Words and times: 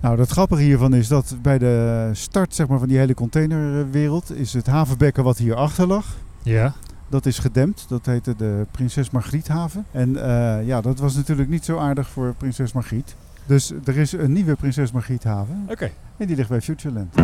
Nou, 0.00 0.20
het 0.20 0.30
grappige 0.30 0.62
hiervan 0.62 0.94
is 0.94 1.08
dat 1.08 1.36
bij 1.42 1.58
de 1.58 2.10
start 2.12 2.54
zeg 2.54 2.68
maar, 2.68 2.78
van 2.78 2.88
die 2.88 2.98
hele 2.98 3.14
containerwereld 3.14 4.36
is 4.36 4.52
het 4.52 4.66
havenbekken 4.66 5.24
wat 5.24 5.38
hier 5.38 5.54
achter 5.54 5.86
lag. 5.86 6.06
Ja. 6.42 6.72
Dat 7.08 7.26
is 7.26 7.38
gedempt. 7.38 7.84
Dat 7.88 8.06
heette 8.06 8.36
de 8.36 8.66
Prinses 8.70 9.10
Margriethaven. 9.10 9.86
En 9.90 10.16
eh, 10.16 10.66
ja, 10.66 10.80
dat 10.80 10.98
was 10.98 11.14
natuurlijk 11.14 11.48
niet 11.48 11.64
zo 11.64 11.78
aardig 11.78 12.08
voor 12.08 12.34
Prinses 12.34 12.72
Margriet. 12.72 13.16
Dus 13.46 13.72
er 13.84 13.96
is 13.96 14.12
een 14.12 14.32
nieuwe 14.32 14.54
Prinses 14.54 14.92
Margriethaven. 14.92 15.66
Oké. 15.68 15.90
En 16.16 16.26
die 16.26 16.36
ligt 16.36 16.48
bij 16.48 16.60
Futureland. 16.60 17.14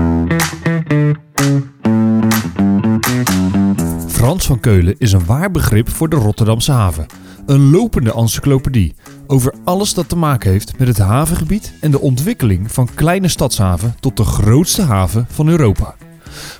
Frans 4.25 4.46
van 4.46 4.61
Keulen 4.61 4.95
is 4.98 5.12
een 5.12 5.25
waar 5.25 5.50
begrip 5.50 5.88
voor 5.90 6.09
de 6.09 6.16
Rotterdamse 6.16 6.72
haven. 6.72 7.07
Een 7.46 7.70
lopende 7.70 8.14
encyclopedie 8.14 8.95
over 9.27 9.54
alles 9.64 9.95
dat 9.95 10.08
te 10.08 10.16
maken 10.16 10.50
heeft 10.50 10.79
met 10.79 10.89
het 10.89 10.98
havengebied 10.98 11.72
en 11.80 11.90
de 11.90 12.00
ontwikkeling 12.00 12.72
van 12.72 12.89
kleine 12.95 13.29
stadshaven 13.29 13.95
tot 14.00 14.16
de 14.16 14.25
grootste 14.25 14.82
haven 14.82 15.26
van 15.29 15.48
Europa. 15.48 15.95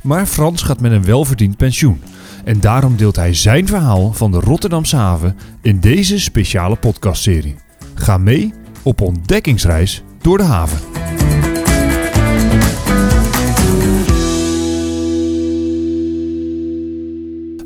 Maar 0.03 0.27
Frans 0.27 0.63
gaat 0.63 0.81
met 0.81 0.93
een 0.93 1.05
welverdiend 1.05 1.57
pensioen. 1.57 2.03
En 2.45 2.61
daarom 2.61 2.97
deelt 2.97 3.17
hij 3.17 3.35
zijn 3.35 3.67
verhaal 3.67 4.13
van 4.13 4.31
de 4.31 4.41
Rotterdamse 4.41 4.97
haven 4.97 5.37
in 5.63 5.81
deze 5.81 6.21
speciale 6.21 6.77
podcastserie. 6.77 7.57
Ga 7.95 8.19
mee 8.19 8.55
op 8.83 9.01
ontdekkingsreis 9.01 10.03
door 10.21 10.39
de 10.39 10.45
haven. 10.45 10.94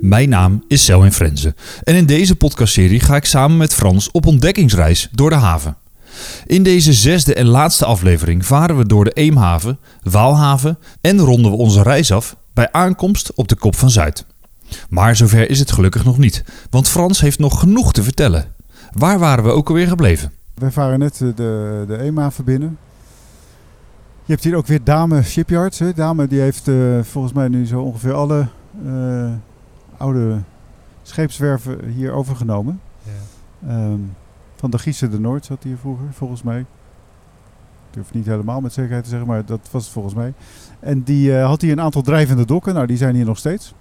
Mijn 0.08 0.28
naam 0.28 0.64
is 0.68 0.84
Selwyn 0.84 1.12
Frenze 1.12 1.54
en 1.82 1.94
in 1.94 2.06
deze 2.06 2.36
podcastserie 2.36 3.00
ga 3.00 3.16
ik 3.16 3.24
samen 3.24 3.56
met 3.56 3.74
Frans 3.74 4.10
op 4.10 4.26
ontdekkingsreis 4.26 5.08
door 5.12 5.30
de 5.30 5.36
haven. 5.36 5.76
In 6.46 6.62
deze 6.62 6.92
zesde 6.92 7.34
en 7.34 7.46
laatste 7.46 7.84
aflevering 7.84 8.46
varen 8.46 8.76
we 8.76 8.86
door 8.86 9.04
de 9.04 9.10
Eemhaven, 9.10 9.78
Waalhaven 10.02 10.78
en 11.00 11.18
ronden 11.20 11.50
we 11.50 11.56
onze 11.56 11.82
reis 11.82 12.12
af 12.12 12.36
bij 12.52 12.72
aankomst 12.72 13.32
op 13.34 13.48
de 13.48 13.54
Kop 13.54 13.76
van 13.76 13.90
Zuid. 13.90 14.26
Maar 14.88 15.16
zover 15.16 15.50
is 15.50 15.58
het 15.58 15.72
gelukkig 15.72 16.04
nog 16.04 16.18
niet, 16.18 16.44
want 16.70 16.88
Frans 16.88 17.20
heeft 17.20 17.38
nog 17.38 17.60
genoeg 17.60 17.92
te 17.92 18.02
vertellen. 18.02 18.54
Waar 18.92 19.18
waren 19.18 19.44
we 19.44 19.50
ook 19.50 19.68
alweer 19.68 19.88
gebleven? 19.88 20.32
Wij 20.54 20.70
varen 20.70 20.98
net 20.98 21.12
eh, 21.12 21.28
de, 21.34 21.84
de 21.86 21.98
Eemhaven 21.98 22.44
binnen. 22.44 22.78
Je 24.24 24.32
hebt 24.32 24.44
hier 24.44 24.56
ook 24.56 24.66
weer 24.66 24.84
Dame 24.84 25.22
Shipyards. 25.22 25.78
Hè? 25.78 25.92
Dame 25.92 26.26
die 26.26 26.40
heeft 26.40 26.68
eh, 26.68 26.74
volgens 27.02 27.32
mij 27.32 27.48
nu 27.48 27.66
zo 27.66 27.80
ongeveer 27.80 28.12
alle 28.12 28.46
eh, 28.86 29.30
oude 29.98 30.38
scheepswerven 31.02 31.84
hier 31.88 32.12
overgenomen. 32.12 32.80
Ja. 33.02 33.10
Ehm, 33.68 33.98
van 34.56 34.70
de 34.70 34.78
Giese 34.78 35.08
de 35.08 35.20
Noord 35.20 35.44
zat 35.44 35.62
hier 35.62 35.76
vroeger, 35.76 36.06
volgens 36.12 36.42
mij. 36.42 36.60
Ik 36.60 37.94
durf 37.94 38.12
niet 38.12 38.26
helemaal 38.26 38.60
met 38.60 38.72
zekerheid 38.72 39.04
te 39.04 39.10
zeggen, 39.10 39.28
maar 39.28 39.44
dat 39.44 39.68
was 39.70 39.82
het 39.84 39.92
volgens 39.92 40.14
mij. 40.14 40.32
En 40.80 41.02
die 41.02 41.38
eh, 41.38 41.46
had 41.46 41.60
hier 41.60 41.72
een 41.72 41.80
aantal 41.80 42.02
drijvende 42.02 42.44
dokken. 42.44 42.74
Nou, 42.74 42.86
die 42.86 42.96
zijn 42.96 43.14
hier 43.14 43.24
nog 43.24 43.38
steeds. 43.38 43.74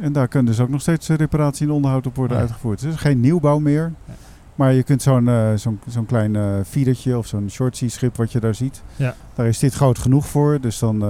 En 0.00 0.12
daar 0.12 0.28
kunnen 0.28 0.52
dus 0.52 0.60
ook 0.60 0.68
nog 0.68 0.80
steeds 0.80 1.08
eh, 1.08 1.16
reparatie 1.16 1.66
en 1.66 1.72
onderhoud 1.72 2.06
op 2.06 2.16
worden 2.16 2.36
Ja. 2.36 2.42
uitgevoerd. 2.42 2.80
Dus 2.80 2.94
geen 2.96 3.20
nieuwbouw 3.20 3.58
meer. 3.58 3.92
Ja. 4.04 4.12
Maar 4.54 4.72
je 4.72 4.82
kunt 4.82 5.02
zo'n 5.02 5.28
eh, 5.28 5.52
zo'n 5.54 5.80
zo'n 5.86 6.06
klein 6.06 6.64
feedertje 6.64 7.18
of 7.18 7.26
zo'n 7.26 7.50
shortsea 7.50 7.88
schip 7.88 8.16
wat 8.16 8.32
je 8.32 8.40
daar 8.40 8.54
ziet. 8.54 8.82
Ja. 8.96 9.14
Daar 9.34 9.46
is 9.46 9.58
dit 9.58 9.74
groot 9.74 9.98
genoeg 9.98 10.26
voor. 10.26 10.60
Dus 10.60 10.78
dan, 10.78 11.04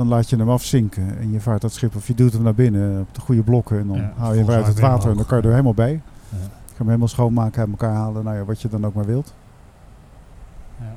dan 0.00 0.08
laat 0.08 0.30
je 0.30 0.36
hem 0.36 0.50
afzinken. 0.50 1.18
En 1.18 1.32
je 1.32 1.40
vaart 1.40 1.60
dat 1.60 1.72
schip 1.72 1.96
of 1.96 2.06
je 2.06 2.14
duwt 2.14 2.32
hem 2.32 2.42
naar 2.42 2.54
binnen 2.54 3.00
op 3.00 3.14
de 3.14 3.20
goede 3.20 3.42
blokken. 3.42 3.78
En 3.78 3.86
dan 3.86 3.96
Ja, 3.96 4.12
haal 4.16 4.32
je 4.34 4.38
hem 4.40 4.50
uit 4.50 4.66
het 4.66 4.80
water 4.80 5.10
en 5.10 5.16
dan 5.16 5.26
kan 5.26 5.36
je 5.38 5.44
er 5.44 5.50
helemaal 5.50 5.74
bij. 5.74 5.90
Ja. 5.92 6.36
Je 6.38 6.38
kan 6.66 6.76
hem 6.76 6.86
helemaal 6.86 7.08
schoonmaken, 7.08 7.60
uit 7.60 7.70
elkaar 7.70 7.94
halen. 7.94 8.24
Nou 8.24 8.36
ja, 8.36 8.44
wat 8.44 8.60
je 8.62 8.68
dan 8.68 8.86
ook 8.86 8.94
maar 8.94 9.06
wilt. 9.06 9.34
Ja. 10.78 10.96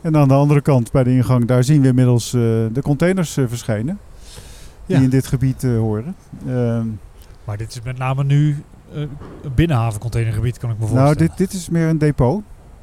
En 0.00 0.16
aan 0.16 0.28
de 0.28 0.34
andere 0.34 0.60
kant 0.60 0.92
bij 0.92 1.04
de 1.04 1.10
ingang, 1.10 1.44
daar 1.46 1.64
zien 1.64 1.82
we 1.82 1.88
inmiddels 1.88 2.26
eh, 2.26 2.40
de 2.72 2.80
containers 2.82 3.36
eh, 3.36 3.44
verschijnen. 3.48 3.98
Die 4.86 5.02
in 5.02 5.10
dit 5.10 5.26
gebied 5.26 5.64
eh, 5.64 5.76
horen. 5.76 6.14
Ehm, 6.46 6.86
Maar 7.44 7.56
dit 7.56 7.70
is 7.70 7.82
met 7.82 7.98
name 7.98 8.24
nu 8.24 8.62
een 8.92 9.08
binnenhavencontainergebied, 9.54 10.58
kan 10.58 10.70
ik 10.70 10.78
me 10.78 10.86
voorstellen. 10.86 11.16
nou, 11.16 11.28
dit, 11.28 11.36
dit 11.36 11.52
is 11.52 11.68
meer 11.68 11.88
een 11.88 11.98
depot. 11.98 12.42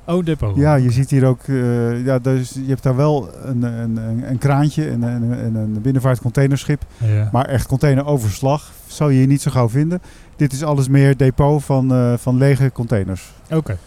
Oh, 0.10 0.26
depot. 0.26 0.56
Ja, 0.56 0.76
je 0.76 0.92
ziet 0.92 1.10
hier 1.10 1.26
ook, 1.26 1.42
eh, 1.44 2.06
ja, 2.06 2.20
dus 2.20 2.54
je 2.54 2.68
hebt 2.68 2.84
daar 2.84 2.96
wel 2.96 3.30
een, 3.44 3.64
een, 3.64 3.98
een, 3.98 4.30
een 4.30 4.38
kraantje 4.38 4.90
en 4.90 5.02
een, 5.02 5.46
een, 5.46 5.56
een 5.56 5.82
binnenvaartcontainerschip. 5.82 6.86
Ja. 6.98 7.30
Maar 7.32 7.46
echt 7.46 7.68
containeroverslag 7.68 8.72
zal 8.88 9.10
je 9.10 9.18
hier 9.18 9.28
niet 9.28 9.42
zo 9.42 9.52
gauw 9.52 9.70
vinden. 9.70 10.02
Dit 10.36 10.54
is 10.54 10.64
alles 10.64 10.88
meer 10.88 11.18
depot 11.18 11.64
van, 11.64 11.92
eh, 11.94 12.14
van 12.18 12.38
lege 12.38 12.72
containers. 12.72 13.34
Oké. 13.52 13.78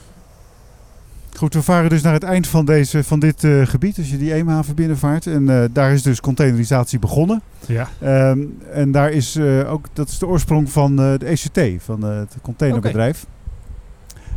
Goed, 1.37 1.55
we 1.55 1.62
varen 1.62 1.91
dus 1.91 2.03
naar 2.03 2.12
het 2.12 2.22
eind 2.22 2.47
van, 2.47 2.65
deze, 2.65 3.04
van 3.04 3.21
dit 3.21 3.44
eh, 3.44 3.66
gebied, 3.66 3.99
als 3.99 4.10
je 4.10 4.19
die 4.19 4.34
Eemhaven 4.34 4.75
binnenvaart. 4.75 5.27
En 5.27 5.49
eh, 5.49 5.65
daar 5.72 5.93
is 5.93 6.03
dus 6.03 6.21
containerisatie 6.21 6.99
begonnen. 6.99 7.43
Ja. 7.66 7.89
Ehm, 8.00 8.41
en 8.72 8.93
daar 8.93 9.10
is 9.10 9.37
eh, 9.37 9.72
ook, 9.72 9.87
dat 9.93 10.09
is 10.09 10.19
de 10.19 10.27
oorsprong 10.27 10.71
van 10.71 11.00
eh, 11.00 11.19
de 11.19 11.27
ECT, 11.27 11.83
van 11.83 12.06
eh, 12.06 12.19
het 12.19 12.37
containerbedrijf. 12.43 13.27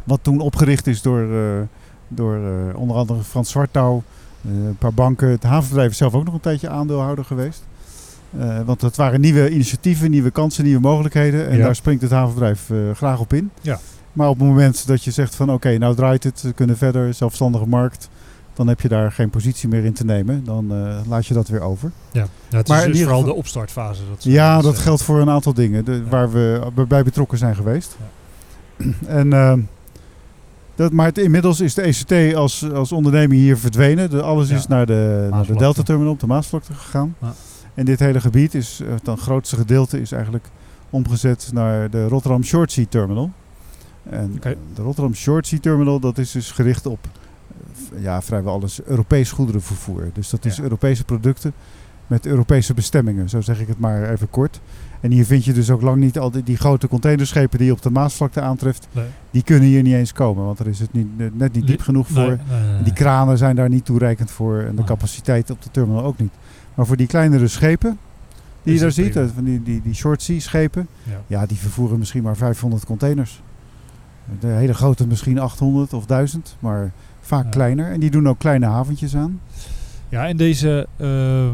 Wat 0.05 0.19
toen 0.21 0.39
opgericht 0.39 0.87
is 0.87 1.01
door, 1.01 1.21
eh, 1.21 1.61
door 2.07 2.35
eh, 2.35 2.79
onder 2.79 2.95
andere 2.97 3.23
Frans 3.23 3.49
Zwartouw, 3.49 4.03
eh, 4.41 4.51
een 4.51 4.77
paar 4.77 4.93
banken. 4.93 5.29
Het 5.29 5.43
havenbedrijf 5.43 5.91
is 5.91 5.97
zelf 5.97 6.13
ook 6.13 6.25
nog 6.25 6.33
een 6.33 6.39
tijdje 6.39 6.69
aandeelhouder 6.69 7.25
geweest. 7.25 7.63
Want 8.65 8.81
het 8.81 8.95
waren 8.95 9.21
nieuwe 9.21 9.49
initiatieven, 9.49 10.11
nieuwe 10.11 10.31
kansen, 10.31 10.63
nieuwe 10.63 10.79
mogelijkheden. 10.81 11.47
En 11.49 11.57
Ja. 11.57 11.63
daar 11.63 11.75
springt 11.75 12.01
het 12.01 12.11
havenbedrijf 12.11 12.69
graag 12.93 13.19
op 13.19 13.33
in. 13.33 13.51
Ja. 13.61 13.79
Maar 14.13 14.29
op 14.29 14.39
het 14.39 14.47
moment 14.47 14.87
dat 14.87 15.03
je 15.03 15.11
zegt 15.11 15.35
van 15.35 15.51
oké, 15.51 15.77
nou 15.77 15.95
draait 15.95 16.23
het, 16.23 16.41
we 16.41 16.53
kunnen 16.53 16.77
verder, 16.77 17.13
zelfstandige 17.13 17.65
markt. 17.67 18.09
Dan 18.53 18.67
heb 18.67 18.81
je 18.81 18.87
daar 18.87 19.11
geen 19.11 19.29
positie 19.29 19.69
meer 19.69 19.85
in 19.85 19.93
te 19.93 20.05
nemen. 20.05 20.43
Dan 20.43 20.73
laat 21.07 21.25
je 21.25 21.33
dat 21.33 21.47
weer 21.47 21.61
over. 21.61 21.91
Ja. 22.11 22.27
ja 22.49 22.57
het 22.57 22.67
Maar 22.67 22.77
is 22.77 22.83
in 22.83 22.89
dus 22.91 22.99
ieder 22.99 23.13
vooral 23.13 23.17
geval- 23.19 23.33
de 23.33 23.39
opstartfase. 23.39 24.01
Dat 24.09 24.23
Ja, 24.23 24.61
dat 24.61 24.77
geldt 24.77 25.03
voor 25.03 25.19
een 25.21 25.29
aantal 25.29 25.53
dingen 25.53 25.85
de, 25.85 26.03
waar 26.09 26.31
we 26.31 26.61
bij 26.87 27.03
betrokken 27.03 27.37
zijn 27.37 27.55
geweest. 27.55 27.97
En, 29.07 29.33
ehm, 29.33 29.59
dat, 30.75 30.91
maar 30.91 31.05
het, 31.05 31.17
inmiddels 31.17 31.59
is 31.59 31.73
de 31.73 31.81
ECT 31.81 32.35
als, 32.35 32.71
als 32.71 32.91
onderneming 32.91 33.41
hier 33.41 33.57
verdwenen. 33.57 34.23
Alles 34.23 34.49
Ja. 34.49 34.55
is 34.55 34.67
naar 34.67 34.85
de, 34.85 34.93
naar 34.93 35.21
de 35.21 35.29
Maasvlakte. 35.35 35.63
Delta 35.63 35.83
Terminal 35.83 36.11
op 36.13 36.19
de 36.19 36.27
Maasvlakte 36.27 36.73
gegaan. 36.73 37.15
Ja. 37.21 37.33
En 37.73 37.85
dit 37.85 37.99
hele 37.99 38.21
gebied 38.21 38.53
is, 38.53 38.79
eh, 38.81 38.87
het 39.03 39.19
grootste 39.19 39.55
gedeelte 39.55 40.01
is 40.01 40.11
eigenlijk 40.11 40.45
omgezet 40.89 41.49
naar 41.53 41.89
de 41.89 42.07
Rotterdam 42.07 42.43
Short 42.43 42.71
Sea 42.71 42.85
Terminal. 42.89 43.31
En 44.09 44.39
de 44.75 44.81
Rotterdam 44.81 45.13
Short 45.15 45.47
Sea 45.47 45.59
Terminal, 45.59 45.99
dat 45.99 46.17
is 46.17 46.31
dus 46.31 46.51
gericht 46.51 46.85
op 46.85 46.99
ja, 47.97 48.21
vrijwel 48.21 48.53
alles 48.53 48.81
Europees 48.83 49.31
goederenvervoer. 49.31 50.09
Dus 50.13 50.29
dat 50.29 50.45
is 50.45 50.57
Ja. 50.57 50.63
Europese 50.63 51.03
producten 51.03 51.53
met 52.07 52.25
Europese 52.25 52.73
bestemmingen, 52.73 53.29
zo 53.29 53.41
zeg 53.41 53.59
ik 53.59 53.67
het 53.67 53.79
maar 53.79 54.09
even 54.11 54.29
kort. 54.29 54.61
En 55.01 55.11
hier 55.11 55.25
vind 55.25 55.45
je 55.45 55.53
dus 55.53 55.69
ook 55.71 55.81
lang 55.81 55.97
niet 55.97 56.19
al 56.19 56.31
die, 56.31 56.43
die 56.43 56.57
grote 56.57 56.87
containerschepen 56.87 57.57
die 57.57 57.67
je 57.67 57.73
op 57.73 57.81
de 57.81 57.89
Maasvlakte 57.89 58.41
aantreft, 58.41 58.87
Nee. 58.91 59.05
die 59.31 59.43
kunnen 59.43 59.69
hier 59.69 59.81
niet 59.83 59.93
eens 59.93 60.13
komen, 60.13 60.45
want 60.45 60.59
er 60.59 60.67
is 60.67 60.79
het 60.79 60.93
niet, 60.93 61.37
net 61.37 61.53
niet 61.53 61.67
diep 61.67 61.81
genoeg 61.81 62.07
voor. 62.07 62.27
Nee, 62.27 62.37
nee, 62.61 62.71
nee, 62.73 62.83
Die 62.83 62.93
kranen 62.93 63.37
zijn 63.37 63.55
daar 63.55 63.69
niet 63.69 63.85
toereikend 63.85 64.31
voor 64.31 64.59
en 64.59 64.75
de 64.75 64.83
capaciteit 64.83 65.49
op 65.51 65.61
de 65.61 65.71
terminal 65.71 66.03
ook 66.03 66.17
niet. 66.17 66.33
Maar 66.75 66.85
voor 66.85 66.97
die 66.97 67.07
kleinere 67.07 67.47
schepen, 67.47 67.97
die 68.63 68.73
je 68.73 68.79
daar 68.79 68.91
ziet, 68.91 69.11
prima. 69.11 69.25
eh, 69.25 69.31
van 69.35 69.43
die, 69.43 69.63
die, 69.63 69.81
die 69.81 69.93
short 69.93 70.21
sea 70.21 70.39
schepen, 70.39 70.87
Ja. 71.03 71.21
ja, 71.27 71.45
die 71.45 71.57
vervoeren 71.57 71.99
misschien 71.99 72.23
maar 72.23 72.37
500 72.37 72.85
containers. 72.85 73.41
De 74.39 74.47
hele 74.47 74.73
grote 74.73 75.07
misschien 75.07 75.39
800 75.39 75.93
of 75.93 76.05
1000, 76.05 76.57
maar 76.59 76.91
vaak 77.21 77.43
Ja. 77.43 77.49
kleiner. 77.49 77.91
En 77.91 77.99
die 77.99 78.09
doen 78.11 78.27
ook 78.29 78.39
kleine 78.39 78.65
haventjes 78.65 79.15
aan. 79.15 79.39
Ja, 80.09 80.27
en 80.27 80.37
deze... 80.37 80.87
eh, 80.97 81.47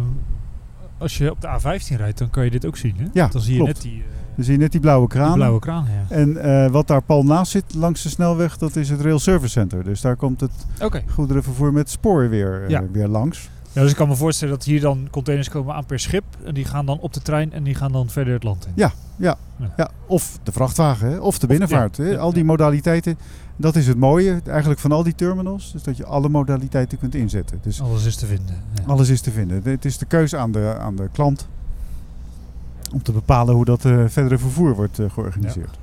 als 1.01 1.17
je 1.17 1.31
op 1.31 1.41
de 1.41 1.47
A15 1.47 1.95
rijdt, 1.97 2.17
dan 2.17 2.29
kan 2.29 2.43
je 2.43 2.49
dit 2.51 2.65
ook 2.65 2.77
zien, 2.77 2.93
hè? 2.97 3.05
Ja, 3.13 3.27
Dan 3.27 3.41
zie 3.41 3.51
je 3.55 3.59
klopt. 3.59 3.73
net 3.73 3.81
die, 3.83 3.99
eh, 4.01 4.35
Dan 4.35 4.43
zie 4.45 4.53
je 4.53 4.59
net 4.59 4.71
die 4.71 4.79
blauwe 4.81 5.07
die 5.07 5.17
kraan. 5.17 5.33
blauwe 5.33 5.59
kraan, 5.59 5.85
ja. 6.09 6.15
En 6.15 6.37
eh, 6.37 6.71
wat 6.71 6.87
daar 6.87 7.01
pal 7.01 7.23
naast 7.23 7.51
zit, 7.51 7.63
langs 7.75 8.03
de 8.03 8.09
snelweg, 8.09 8.57
dat 8.57 8.75
is 8.75 8.89
het 8.89 9.01
Rail 9.01 9.19
Service 9.19 9.49
Center. 9.51 9.83
Dus 9.83 10.01
daar 10.01 10.15
komt 10.15 10.41
het 10.41 10.51
goederenvervoer 11.13 11.73
met 11.73 11.89
spoor 11.89 12.29
weer, 12.29 12.63
eh, 12.63 12.69
Ja. 12.69 12.83
weer 12.91 13.07
langs. 13.07 13.49
Ja, 13.73 13.81
dus 13.81 13.91
ik 13.91 13.97
kan 13.97 14.07
me 14.07 14.15
voorstellen 14.15 14.53
dat 14.53 14.63
hier 14.63 14.81
dan 14.81 15.07
containers 15.11 15.49
komen 15.49 15.75
aan 15.75 15.85
per 15.85 15.99
schip. 15.99 16.23
En 16.45 16.53
die 16.53 16.65
gaan 16.65 16.85
dan 16.85 16.99
op 16.99 17.13
de 17.13 17.21
trein 17.21 17.53
en 17.53 17.63
die 17.63 17.75
gaan 17.75 17.91
dan 17.91 18.09
verder 18.09 18.33
het 18.33 18.43
land 18.43 18.65
in. 18.65 18.71
Ja, 18.75 18.91
Ja, 19.77 19.89
of 20.05 20.39
de 20.43 20.51
vrachtwagen, 20.51 21.11
hè, 21.11 21.17
of 21.17 21.39
de 21.39 21.47
binnenvaart. 21.47 21.97
ja, 21.97 22.03
hè. 22.03 22.09
ja, 22.09 22.17
al 22.17 22.29
die 22.29 22.39
ja. 22.39 22.45
modaliteiten, 22.45 23.17
dat 23.55 23.75
is 23.75 23.87
het 23.87 23.97
mooie 23.97 24.41
eigenlijk 24.45 24.79
van 24.79 24.91
al 24.91 25.03
die 25.03 25.15
terminals. 25.15 25.71
Dus 25.71 25.83
dat 25.83 25.97
je 25.97 26.05
alle 26.05 26.29
modaliteiten 26.29 26.97
kunt 26.97 27.15
inzetten. 27.15 27.59
Dus 27.61 27.81
Alles 27.81 28.05
is 28.05 28.15
te 28.15 28.25
vinden. 28.25 28.55
Ja. 28.73 28.83
alles 28.85 29.09
is 29.09 29.21
te 29.21 29.31
vinden. 29.31 29.61
Het 29.63 29.85
is 29.85 29.97
de 29.97 30.05
keuze 30.05 30.37
aan 30.37 30.51
de, 30.51 30.75
aan 30.79 30.95
de 30.95 31.09
klant 31.11 31.47
om 32.93 33.03
te 33.03 33.11
bepalen 33.11 33.55
hoe 33.55 33.65
dat 33.65 33.85
eh, 33.85 34.03
verdere 34.07 34.37
vervoer 34.37 34.75
wordt 34.75 34.99
eh, 34.99 35.09
georganiseerd. 35.09 35.79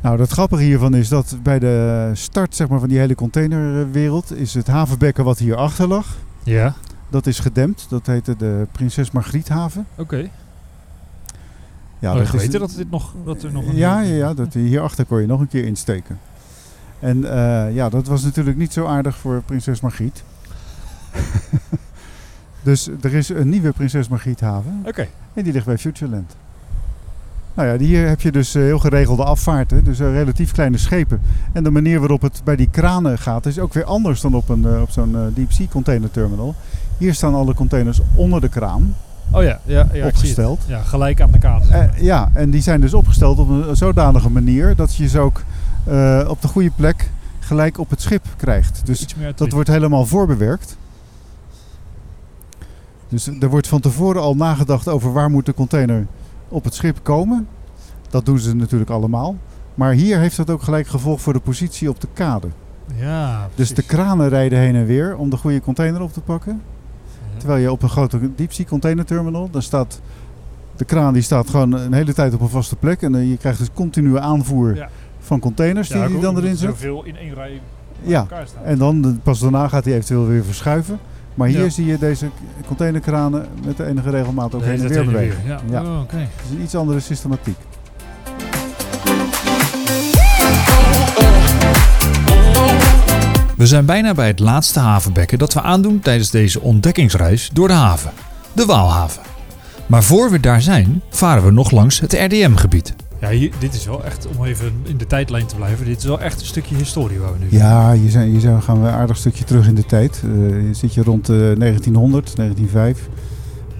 Nou, 0.00 0.20
het 0.20 0.30
grappige 0.30 0.62
hiervan 0.62 0.94
is 0.94 1.08
dat 1.08 1.36
bij 1.42 1.58
de 1.58 2.10
start 2.14 2.54
zeg 2.54 2.68
maar, 2.68 2.78
van 2.78 2.88
die 2.88 2.98
hele 2.98 3.14
containerwereld 3.14 4.36
is 4.36 4.54
het 4.54 4.66
havenbekken 4.66 5.24
wat 5.24 5.38
hier 5.38 5.56
achter 5.56 5.88
lag. 5.88 6.16
Ja, 6.42 6.74
Dat 7.08 7.26
is 7.26 7.38
gedempt. 7.38 7.86
Dat 7.88 8.06
heette 8.06 8.36
de 8.36 8.66
Prinses 8.72 9.10
Margriethaven. 9.10 9.86
oké. 9.96 10.16
Ja, 12.00 12.12
Ja, 12.12 12.14
dat 12.14 12.28
geweten 12.28 12.52
is, 12.52 12.58
dat, 12.58 12.74
dit 12.76 12.90
nog, 12.90 13.14
dat 13.24 13.42
er 13.42 13.52
nog 13.52 13.66
een... 13.66 13.76
ja, 13.76 14.00
ja, 14.00 14.14
ja, 14.14 14.34
dat, 14.34 14.54
hierachter 14.54 15.04
kon 15.04 15.20
je 15.20 15.26
nog 15.26 15.40
een 15.40 15.48
keer 15.48 15.64
insteken. 15.64 16.18
En 16.98 17.24
eh, 17.24 17.74
ja, 17.74 17.88
dat 17.88 18.06
was 18.06 18.22
natuurlijk 18.22 18.56
niet 18.56 18.72
zo 18.72 18.86
aardig 18.86 19.16
voor 19.16 19.42
prinses 19.42 19.80
Margriet. 19.80 20.22
dus 22.62 22.88
er 23.00 23.14
is 23.14 23.28
een 23.28 23.48
nieuwe 23.48 23.72
prinses 23.72 24.08
Margriethaven. 24.08 24.82
Oké. 24.86 25.08
En 25.34 25.44
die 25.44 25.52
ligt 25.52 25.66
bij 25.66 25.78
Futureland. 25.78 26.36
Nou 27.58 27.70
ja, 27.70 27.78
hier 27.78 28.08
heb 28.08 28.20
je 28.20 28.32
dus 28.32 28.54
eh, 28.54 28.62
heel 28.62 28.78
geregelde 28.78 29.24
afvaarten. 29.24 29.84
Dus 29.84 30.00
eh, 30.00 30.12
relatief 30.12 30.52
kleine 30.52 30.78
schepen. 30.78 31.20
En 31.52 31.62
de 31.62 31.70
manier 31.70 31.98
waarop 31.98 32.22
het 32.22 32.40
bij 32.44 32.56
die 32.56 32.68
kranen 32.70 33.18
gaat 33.18 33.46
is 33.46 33.58
ook 33.58 33.72
weer 33.72 33.84
anders 33.84 34.20
dan 34.20 34.34
op, 34.34 34.48
een, 34.48 34.64
eh, 34.64 34.80
op 34.80 34.90
zo'n 34.90 35.32
deep 35.34 35.52
sea 35.52 35.66
container 35.70 36.10
terminal. 36.10 36.54
Hier 36.98 37.14
staan 37.14 37.34
alle 37.34 37.54
containers 37.54 38.00
onder 38.14 38.40
de 38.40 38.48
kraan 38.48 38.94
Oh 39.30 39.42
ja, 39.42 39.60
ja, 39.64 39.88
ja 39.92 40.06
opgesteld. 40.06 40.64
Ja, 40.66 40.82
gelijk 40.82 41.20
aan 41.20 41.30
de 41.30 41.38
kade. 41.38 41.64
zeg 41.64 41.76
maar. 41.76 42.02
Ja, 42.02 42.30
en 42.32 42.50
die 42.50 42.62
zijn 42.62 42.80
dus 42.80 42.94
opgesteld 42.94 43.38
op 43.38 43.48
een 43.48 43.76
zodanige 43.76 44.30
manier 44.30 44.76
dat 44.76 44.94
je 44.94 45.08
ze 45.08 45.18
ook 45.18 45.42
op 46.28 46.42
de 46.42 46.48
goede 46.48 46.70
plek 46.76 47.10
gelijk 47.38 47.78
op 47.78 47.90
het 47.90 48.00
schip 48.00 48.24
krijgt. 48.36 48.82
Dus 48.84 49.06
dat 49.34 49.52
wordt 49.52 49.68
helemaal 49.68 50.06
voorbewerkt. 50.06 50.76
Dus 53.08 53.26
er 53.40 53.48
wordt 53.48 53.68
van 53.68 53.80
tevoren 53.80 54.22
al 54.22 54.34
nagedacht 54.34 54.88
over 54.88 55.12
waar 55.12 55.30
moet 55.30 55.46
de 55.46 55.54
container 55.54 56.06
op 56.48 56.64
het 56.64 56.74
schip 56.74 56.98
komen. 57.02 57.48
Dat 58.10 58.26
doen 58.26 58.38
ze 58.38 58.54
natuurlijk 58.56 58.90
allemaal. 58.90 59.36
Maar 59.74 59.92
hier 59.92 60.18
heeft 60.18 60.36
dat 60.36 60.50
ook 60.50 60.62
gelijk 60.62 60.86
gevolg 60.86 61.20
voor 61.20 61.32
de 61.32 61.40
positie 61.40 61.88
op 61.88 62.00
de 62.00 62.08
kade. 62.12 62.48
Ja, 62.94 63.48
Dus 63.54 63.74
de 63.74 63.82
kranen 63.82 64.28
rijden 64.28 64.58
heen 64.58 64.74
en 64.74 64.86
weer 64.86 65.16
om 65.16 65.30
de 65.30 65.36
goede 65.36 65.60
container 65.60 66.00
op 66.02 66.12
te 66.12 66.20
pakken. 66.20 66.62
Ja. 67.32 67.38
Terwijl 67.38 67.60
je 67.60 67.72
op 67.72 67.82
een 67.82 67.88
grote 67.88 68.34
diepzee 68.34 68.66
container 68.66 69.04
terminal, 69.04 69.48
dan 69.50 69.62
staat 69.62 70.00
de 70.76 70.84
kraan 70.84 71.12
die 71.12 71.22
staat 71.22 71.50
gewoon 71.50 71.72
een 71.72 71.92
hele 71.92 72.12
tijd 72.14 72.34
op 72.34 72.40
een 72.40 72.48
vaste 72.48 72.76
plek. 72.76 73.02
En 73.02 73.14
eh, 73.14 73.30
je 73.30 73.36
krijgt 73.36 73.58
dus 73.58 73.68
continue 73.74 74.20
aanvoer 74.20 74.74
Ja. 74.76 74.88
van 75.18 75.40
containers 75.40 75.88
die 75.88 75.98
Ja, 75.98 76.06
die 76.06 76.20
dan 76.20 76.36
erin 76.36 76.56
zet. 76.56 76.68
Zoveel 76.70 77.04
in 77.04 77.16
één 77.16 77.34
rij 77.34 77.60
Ja. 78.02 78.26
En 78.64 78.78
dan, 78.78 79.20
pas 79.22 79.40
daarna 79.40 79.68
gaat 79.68 79.84
hij 79.84 79.94
eventueel 79.94 80.26
weer 80.26 80.44
verschuiven. 80.44 80.98
Maar 81.38 81.48
hier 81.48 81.62
Ja. 81.62 81.68
zie 81.68 81.86
je 81.86 81.98
deze 81.98 82.30
containerkranen 82.66 83.46
met 83.64 83.76
de 83.76 83.84
enige 83.86 84.10
regelmaat 84.10 84.54
ook 84.54 84.62
heen 84.64 84.80
en 84.80 84.88
weer 84.88 85.04
bewegen. 85.04 85.42
weer, 85.44 85.52
Ja. 85.52 85.60
Ja. 85.70 85.82
Oh, 85.82 86.00
oké. 86.00 86.16
Het 86.16 86.28
is 86.44 86.56
een 86.56 86.62
iets 86.62 86.74
andere 86.74 87.00
systematiek. 87.00 87.56
We 93.56 93.66
zijn 93.66 93.84
bijna 93.86 94.14
bij 94.14 94.26
het 94.26 94.38
laatste 94.38 94.78
havenbekken 94.80 95.38
dat 95.38 95.54
we 95.54 95.62
aandoen 95.62 96.00
tijdens 96.00 96.30
deze 96.30 96.60
ontdekkingsreis 96.60 97.50
door 97.52 97.68
de 97.68 97.74
haven. 97.74 98.10
De 98.52 98.64
Waalhaven. 98.66 99.22
Maar 99.86 100.02
voor 100.02 100.30
we 100.30 100.40
daar 100.40 100.62
zijn, 100.62 101.02
varen 101.10 101.44
we 101.44 101.50
nog 101.50 101.70
langs 101.70 102.00
het 102.00 102.12
RDM-gebied. 102.12 102.94
Ja, 103.20 103.28
hier, 103.30 103.52
dit 103.58 103.74
is 103.74 103.86
wel 103.86 104.04
echt, 104.04 104.26
om 104.36 104.44
even 104.44 104.72
in 104.82 104.96
de 104.96 105.06
tijdlijn 105.06 105.46
te 105.46 105.56
blijven, 105.56 105.84
dit 105.84 105.98
is 105.98 106.04
wel 106.04 106.20
echt 106.20 106.40
een 106.40 106.46
stukje 106.46 106.74
historie 106.76 107.18
waar 107.18 107.32
we 107.32 107.38
nu 107.38 107.46
Ja, 107.58 107.92
hier, 107.92 108.10
zijn, 108.10 108.30
hier 108.30 108.40
zijn, 108.40 108.62
gaan 108.62 108.82
we 108.82 108.88
een 108.88 108.94
aardig 108.94 109.16
stukje 109.16 109.44
terug 109.44 109.68
in 109.68 109.74
de 109.74 109.84
tijd. 109.84 110.22
Eh, 110.24 110.30
hier 110.60 110.74
zit 110.74 110.94
je 110.94 111.02
rond 111.02 111.28
eh, 111.28 111.36
1900, 111.36 112.36
1905. 112.36 113.08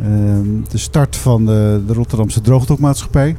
Ehm, 0.01 0.71
de 0.71 0.79
start 0.79 1.17
van 1.17 1.47
de, 1.47 1.83
de 1.87 1.93
Rotterdamse 1.93 2.41
Droogdokmaatschappij. 2.41 3.37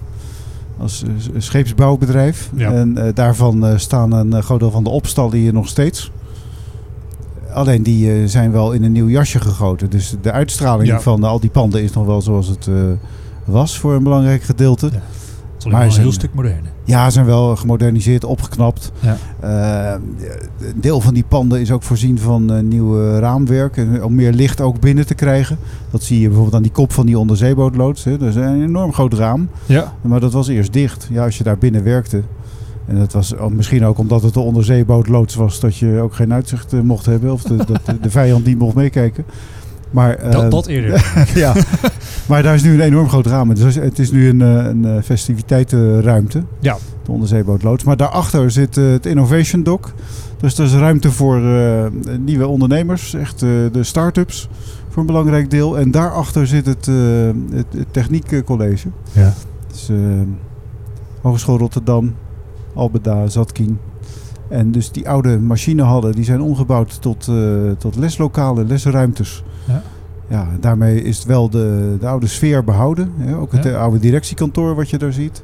Als 0.77 1.03
eh, 1.03 1.09
scheepsbouwbedrijf. 1.37 2.49
Ja. 2.55 2.71
En 2.71 2.97
eh, 2.97 3.13
daarvan 3.13 3.79
staan 3.79 4.11
een 4.11 4.43
groot 4.43 4.59
deel 4.59 4.71
van 4.71 4.83
de 4.83 4.89
opstallen 4.89 5.37
hier 5.37 5.53
nog 5.53 5.67
steeds. 5.67 6.11
Alleen 7.53 7.83
die 7.83 8.27
zijn 8.27 8.51
wel 8.51 8.71
in 8.71 8.83
een 8.83 8.91
nieuw 8.91 9.09
jasje 9.09 9.39
gegoten. 9.39 9.89
Dus 9.89 10.15
de 10.21 10.31
uitstraling 10.31 10.87
Ja. 10.89 10.99
van 10.99 11.23
al 11.23 11.39
die 11.39 11.49
panden 11.49 11.83
is 11.83 11.91
nog 11.93 12.05
wel 12.05 12.21
zoals 12.21 12.47
het 12.47 12.67
was 13.45 13.77
voor 13.79 13.93
een 13.93 14.03
belangrijk 14.03 14.43
gedeelte. 14.43 14.89
Ja. 14.93 15.01
Het 15.59 15.67
is 15.67 15.73
Maar 15.73 15.85
een 15.85 15.91
zijn- 15.91 16.03
heel 16.03 16.13
stuk 16.13 16.33
moderner. 16.33 16.71
Ja, 16.83 17.05
ze 17.05 17.11
zijn 17.11 17.25
wel 17.25 17.55
gemoderniseerd, 17.55 18.23
opgeknapt. 18.23 18.91
Ja. 18.99 19.17
Eh, 19.39 19.99
een 20.59 20.81
deel 20.81 21.01
van 21.01 21.13
die 21.13 21.23
panden 21.27 21.59
is 21.61 21.71
ook 21.71 21.83
voorzien 21.83 22.19
van 22.19 22.53
eh, 22.53 22.61
nieuw 22.61 23.01
eh, 23.01 23.17
raamwerk. 23.19 23.77
en 23.77 24.03
Om 24.03 24.15
meer 24.15 24.33
licht 24.33 24.61
ook 24.61 24.79
binnen 24.79 25.05
te 25.05 25.13
krijgen. 25.15 25.57
Dat 25.91 26.03
zie 26.03 26.19
je 26.19 26.25
bijvoorbeeld 26.25 26.55
aan 26.55 26.61
die 26.61 26.71
kop 26.71 26.91
van 26.93 27.05
die 27.05 27.19
onderzeebootloods. 27.19 28.03
Hè. 28.03 28.17
Dat 28.17 28.27
is 28.29 28.35
een 28.35 28.63
enorm 28.63 28.93
groot 28.93 29.13
raam. 29.13 29.49
Ja. 29.65 29.93
Maar 30.01 30.19
dat 30.19 30.33
was 30.33 30.47
eerst 30.47 30.73
dicht. 30.73 31.07
Ja, 31.11 31.23
als 31.25 31.37
je 31.37 31.43
daar 31.43 31.57
binnen 31.57 31.83
werkte. 31.83 32.21
En 32.87 32.95
dat 32.99 33.13
was 33.13 33.33
misschien 33.49 33.85
ook 33.85 33.97
omdat 33.97 34.21
het 34.23 34.33
de 34.33 34.39
onderzeebootloods 34.39 35.35
was. 35.35 35.59
Dat 35.59 35.77
je 35.77 35.99
ook 36.01 36.13
geen 36.13 36.33
uitzicht 36.33 36.73
eh, 36.73 36.79
mocht 36.81 37.05
hebben. 37.05 37.31
Of 37.33 37.41
de, 37.43 37.55
dat 37.55 37.79
de, 37.85 37.99
de 38.01 38.09
vijand 38.09 38.45
niet 38.45 38.59
mocht 38.59 38.75
meekijken. 38.75 39.25
Maar, 39.91 40.31
Dat, 40.31 40.51
dat 40.51 40.67
eerder. 40.67 41.13
ja, 41.35 41.53
maar 42.27 42.43
daar 42.43 42.55
is 42.55 42.63
nu 42.63 42.73
een 42.73 42.79
enorm 42.79 43.09
groot 43.09 43.25
raam. 43.25 43.53
Dus 43.53 43.75
het 43.75 43.99
is 43.99 44.11
nu 44.11 44.29
een, 44.29 44.41
eh, 44.41 44.65
een 44.65 44.85
eh, 44.85 45.03
festiviteitenruimte. 45.03 46.43
Ja. 46.59 46.77
De 47.03 47.11
onderzeebootloods. 47.11 47.83
Maar 47.83 47.97
daarachter 47.97 48.51
zit 48.51 48.77
eh, 48.77 48.91
het 48.91 49.05
Innovation 49.05 49.63
Dock. 49.63 49.93
Dus 50.37 50.55
dat 50.55 50.67
is 50.67 50.73
ruimte 50.73 51.11
voor 51.11 51.41
nieuwe 52.19 52.47
ondernemers. 52.47 53.13
Echt 53.13 53.39
de 53.39 53.83
start-ups 53.83 54.49
voor 54.89 55.01
een 55.01 55.05
belangrijk 55.05 55.49
deel. 55.49 55.77
En 55.77 55.91
daarachter 55.91 56.47
zit 56.47 56.65
het, 56.65 56.85
het, 57.51 57.65
het 57.77 57.87
Techniekcollege. 57.91 58.87
Ja. 59.11 59.33
Dus, 59.67 59.89
Hogeschool 61.21 61.57
Rotterdam, 61.57 62.15
Albeda, 62.73 63.27
Zatkin. 63.27 63.79
En 64.49 64.71
dus 64.71 64.91
die 64.91 65.09
oude 65.09 65.39
machinehallen 65.39 66.11
die 66.11 66.23
zijn 66.23 66.41
omgebouwd 66.41 67.01
tot, 67.01 67.31
tot 67.77 67.95
leslokalen, 67.95 68.67
lesruimtes. 68.67 69.43
Ja. 69.69 69.81
Ja, 70.27 70.47
daarmee 70.59 71.01
is 71.03 71.17
het 71.17 71.25
wel 71.27 71.49
de, 71.49 71.97
de 71.99 72.07
oude 72.07 72.27
sfeer 72.27 72.63
behouden. 72.63 73.11
Hè? 73.17 73.37
Ook 73.37 73.51
het 73.51 73.63
Ja. 73.63 73.69
eh, 73.69 73.81
oude 73.81 73.99
directiekantoor 73.99 74.75
wat 74.75 74.89
je 74.89 74.97
daar 74.97 75.13
ziet. 75.13 75.43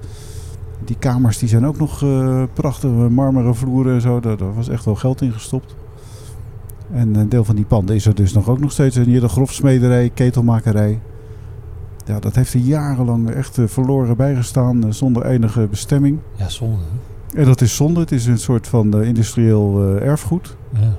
Die 0.85 0.95
kamers 0.99 1.37
die 1.37 1.49
zijn 1.49 1.65
ook 1.65 1.77
nog 1.77 2.03
eh, 2.03 2.43
prachtige 2.53 2.93
marmeren 2.93 3.55
vloeren 3.55 3.93
en 3.93 4.01
zo. 4.01 4.19
Daar, 4.19 4.37
daar 4.37 4.53
was 4.53 4.69
echt 4.69 4.85
wel 4.85 4.95
geld 4.95 5.21
in 5.21 5.31
gestopt. 5.31 5.75
En 6.93 7.15
een 7.15 7.29
deel 7.29 7.43
van 7.43 7.55
die 7.55 7.65
panden 7.65 7.95
is 7.95 8.05
er 8.05 8.15
dus 8.15 8.33
nog 8.33 8.49
ook 8.49 8.59
nog 8.59 8.71
steeds. 8.71 8.95
En 8.95 9.03
hier 9.05 9.19
de 9.21 9.27
grofsmederij, 9.29 10.11
ketelmakerij. 10.13 10.99
Ja, 12.05 12.19
dat 12.19 12.35
heeft 12.35 12.53
er 12.53 12.59
jarenlang 12.59 13.29
echt 13.29 13.57
eh, 13.57 13.67
verloren 13.67 14.17
bijgestaan 14.17 14.83
eh, 14.85 14.91
zonder 14.91 15.25
enige 15.25 15.67
bestemming. 15.69 16.19
Ja, 16.35 16.49
zonde. 16.49 16.75
hè? 17.33 17.39
En 17.39 17.45
dat 17.45 17.61
is 17.61 17.75
zonde. 17.75 17.99
Het 17.99 18.11
is 18.11 18.25
een 18.25 18.37
soort 18.39 18.67
van 18.67 18.93
eh, 19.01 19.07
industrieel 19.07 19.95
eh, 19.97 20.07
erfgoed. 20.07 20.55
Ja. 20.73 20.93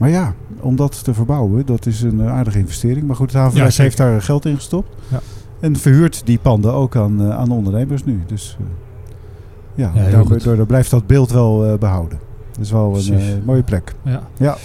Maar 0.00 0.08
ja, 0.10 0.34
om 0.60 0.76
dat 0.76 1.04
te 1.04 1.14
verbouwen, 1.14 1.66
dat 1.66 1.86
is 1.86 2.02
een 2.02 2.20
eh, 2.20 2.32
aardige 2.32 2.58
investering. 2.58 3.06
Maar 3.06 3.16
goed, 3.16 3.32
het 3.32 3.52
Ja, 3.54 3.64
zeker. 3.64 3.82
heeft 3.82 3.96
daar 3.96 4.22
geld 4.22 4.44
in 4.44 4.54
gestopt. 4.54 4.96
Ja. 5.08 5.20
En 5.60 5.76
verhuurt 5.76 6.22
die 6.26 6.38
panden 6.38 6.72
ook 6.72 6.96
aan, 6.96 7.20
eh, 7.20 7.30
aan 7.38 7.50
ondernemers 7.50 8.04
nu. 8.04 8.20
Dus 8.26 8.56
eh, 8.60 8.66
ja, 9.74 9.90
Ja, 9.94 10.10
daardoor, 10.10 10.66
blijft 10.66 10.90
dat 10.90 11.06
beeld 11.06 11.30
wel 11.30 11.66
eh, 11.66 11.78
behouden. 11.78 12.18
Dat 12.52 12.60
is 12.64 12.70
wel 12.70 12.84
een 12.86 12.92
Precies. 12.92 13.34
mooie 13.44 13.62
plek. 13.62 13.94
Ja. 14.04 14.22
Ja. 14.36 14.56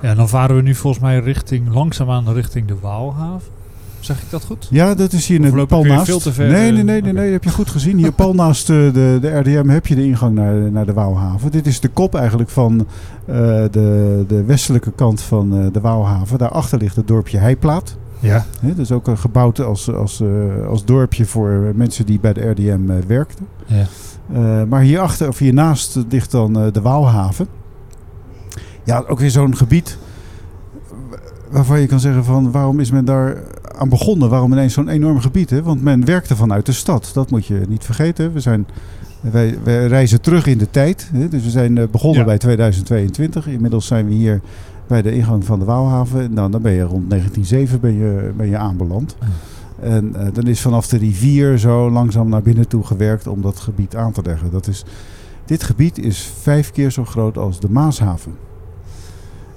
Ja, 0.00 0.14
dan 0.14 0.28
varen 0.28 0.56
we 0.56 0.62
nu 0.62 0.74
volgens 0.74 1.02
mij 1.02 1.18
richting, 1.18 1.72
langzaamaan 1.74 2.32
richting 2.32 2.66
de 2.66 2.74
Waalhaven. 2.80 3.52
Zeg 4.04 4.22
ik 4.22 4.30
dat 4.30 4.44
goed? 4.44 4.68
Ja, 4.70 4.94
dat 4.94 5.12
is 5.12 5.26
hier 5.26 5.40
net 5.40 5.66
pal 5.66 5.84
naast. 5.84 6.04
veel 6.04 6.18
te 6.18 6.32
ver, 6.32 6.48
nee, 6.48 6.70
nee, 6.70 6.80
eh, 6.80 6.84
nee, 6.84 7.02
nee, 7.02 7.12
nee, 7.12 7.32
heb 7.32 7.44
je 7.44 7.50
goed 7.50 7.70
gezien. 7.70 7.96
Hier 7.96 8.12
pal 8.12 8.34
naast 8.34 8.70
eh, 8.70 8.76
de, 8.76 9.18
de 9.20 9.38
RDM 9.38 9.68
heb 9.68 9.86
je 9.86 9.94
de 9.94 10.04
ingang 10.04 10.34
naar, 10.34 10.54
naar 10.72 10.86
de 10.86 10.92
Waalhaven. 10.92 11.50
Dit 11.50 11.66
is 11.66 11.80
de 11.80 11.88
kop 11.88 12.14
eigenlijk 12.14 12.50
van 12.50 12.86
eh, 13.26 13.36
de, 13.70 14.24
de 14.28 14.44
westelijke 14.44 14.92
kant 14.92 15.20
van 15.20 15.58
eh, 15.58 15.66
de 15.72 15.80
Waalhaven. 15.80 16.38
Daarachter 16.38 16.78
ligt 16.78 16.96
het 16.96 17.08
dorpje 17.08 17.38
Heiplaat. 17.38 17.96
Ja. 18.24 18.44
Hè, 18.60 18.68
dat 18.68 18.78
is 18.78 18.92
ook 18.92 19.06
een 19.06 19.18
gebouwd 19.18 19.60
als, 19.60 19.92
als, 19.92 20.20
eh, 20.20 20.66
als 20.68 20.84
dorpje 20.84 21.26
voor 21.26 21.72
mensen 21.74 22.06
die 22.06 22.20
bij 22.20 22.32
de 22.32 22.50
RDM 22.50 23.06
werkten. 23.06 23.46
ja. 23.66 23.86
Eh, 24.32 24.62
maar 24.68 24.80
hierachter, 24.80 25.28
of 25.28 25.38
hiernaast 25.38 25.98
ligt 26.08 26.30
dan 26.30 26.58
eh, 26.58 26.72
de 26.72 26.80
Waalhaven. 26.80 27.46
Ja, 28.84 29.04
ook 29.08 29.18
weer 29.18 29.30
zo'n 29.30 29.56
gebied 29.56 29.98
waarvan 31.50 31.80
je 31.80 31.86
kan 31.86 32.00
zeggen 32.00 32.24
van 32.24 32.50
waarom 32.50 32.80
is 32.80 32.90
men 32.90 33.04
daar 33.04 33.36
aan 33.76 33.88
begonnen? 33.88 34.30
Waarom 34.30 34.52
ineens 34.52 34.72
zo'n 34.74 34.88
enorm 34.88 35.20
gebied? 35.20 35.50
Hè? 35.50 35.62
Want 35.62 35.82
men 35.82 36.04
werkte 36.04 36.36
vanuit 36.36 36.66
de 36.66 36.72
stad. 36.72 37.10
Dat 37.14 37.30
moet 37.30 37.46
je 37.46 37.60
niet 37.68 37.84
vergeten. 37.84 38.32
We 38.32 38.40
zijn, 38.40 38.66
wij, 39.20 39.58
wij 39.62 39.86
reizen 39.86 40.20
terug 40.20 40.46
in 40.46 40.58
de 40.58 40.70
tijd. 40.70 41.10
Hè? 41.12 41.28
Dus 41.28 41.42
we 41.44 41.50
zijn 41.50 41.78
eh, 41.78 41.84
begonnen 41.90 42.18
Ja. 42.20 42.24
bij 42.26 42.38
2022. 42.38 43.46
Inmiddels 43.46 43.86
zijn 43.86 44.06
we 44.06 44.14
hier 44.14 44.40
bij 44.86 45.02
de 45.02 45.12
ingang 45.12 45.44
van 45.44 45.58
de 45.58 45.64
Waalhaven. 45.64 46.34
Nou, 46.34 46.50
dan 46.50 46.62
ben 46.62 46.72
je 46.72 46.82
rond 46.82 47.10
1907 47.10 47.80
ben 47.80 47.94
je, 47.94 48.32
ben 48.36 48.48
je 48.48 48.56
aanbeland. 48.56 49.16
En 49.80 50.14
eh, 50.16 50.26
dan 50.32 50.44
is 50.46 50.60
vanaf 50.60 50.86
de 50.88 50.96
rivier 50.98 51.58
zo 51.58 51.90
langzaam 51.90 52.28
naar 52.28 52.42
binnen 52.42 52.68
toe 52.68 52.84
gewerkt 52.84 53.26
om 53.26 53.42
dat 53.42 53.58
gebied 53.58 53.96
aan 53.96 54.12
te 54.12 54.22
leggen. 54.22 54.50
Dat 54.50 54.66
is, 54.66 54.84
dit 55.44 55.62
gebied 55.62 55.98
is 55.98 56.30
vijf 56.40 56.70
keer 56.70 56.90
zo 56.90 57.04
groot 57.04 57.38
als 57.38 57.60
de 57.60 57.70
Maashaven. 57.70 58.32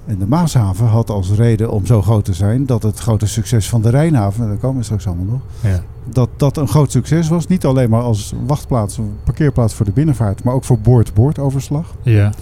En 0.08 0.18
de 0.18 0.26
Maashaven 0.26 0.86
had 0.86 1.10
als 1.10 1.30
reden 1.32 1.70
om 1.70 1.86
zo 1.86 2.02
groot 2.02 2.24
te 2.24 2.32
zijn 2.34 2.66
dat 2.66 2.82
het 2.82 2.98
grote 2.98 3.26
succes 3.26 3.68
van 3.68 3.82
de 3.82 3.88
Rijnhaven, 3.88 4.42
en 4.42 4.48
daar 4.48 4.58
komen 4.58 4.76
we 4.76 4.82
straks 4.84 5.06
allemaal 5.06 5.24
nog, 5.24 5.40
Ja. 5.60 5.80
dat 6.10 6.28
dat 6.36 6.56
een 6.56 6.68
groot 6.68 6.90
succes 6.90 7.28
was. 7.28 7.46
Niet 7.46 7.64
alleen 7.64 7.90
maar 7.90 8.02
als 8.02 8.34
wachtplaats, 8.46 8.98
parkeerplaats 9.24 9.74
voor 9.74 9.86
de 9.86 9.92
binnenvaart, 9.92 10.44
maar 10.44 10.54
ook 10.54 10.64
voor 10.64 10.78
boord-boordoverslag. 10.78 11.94
Ja. 12.02 12.32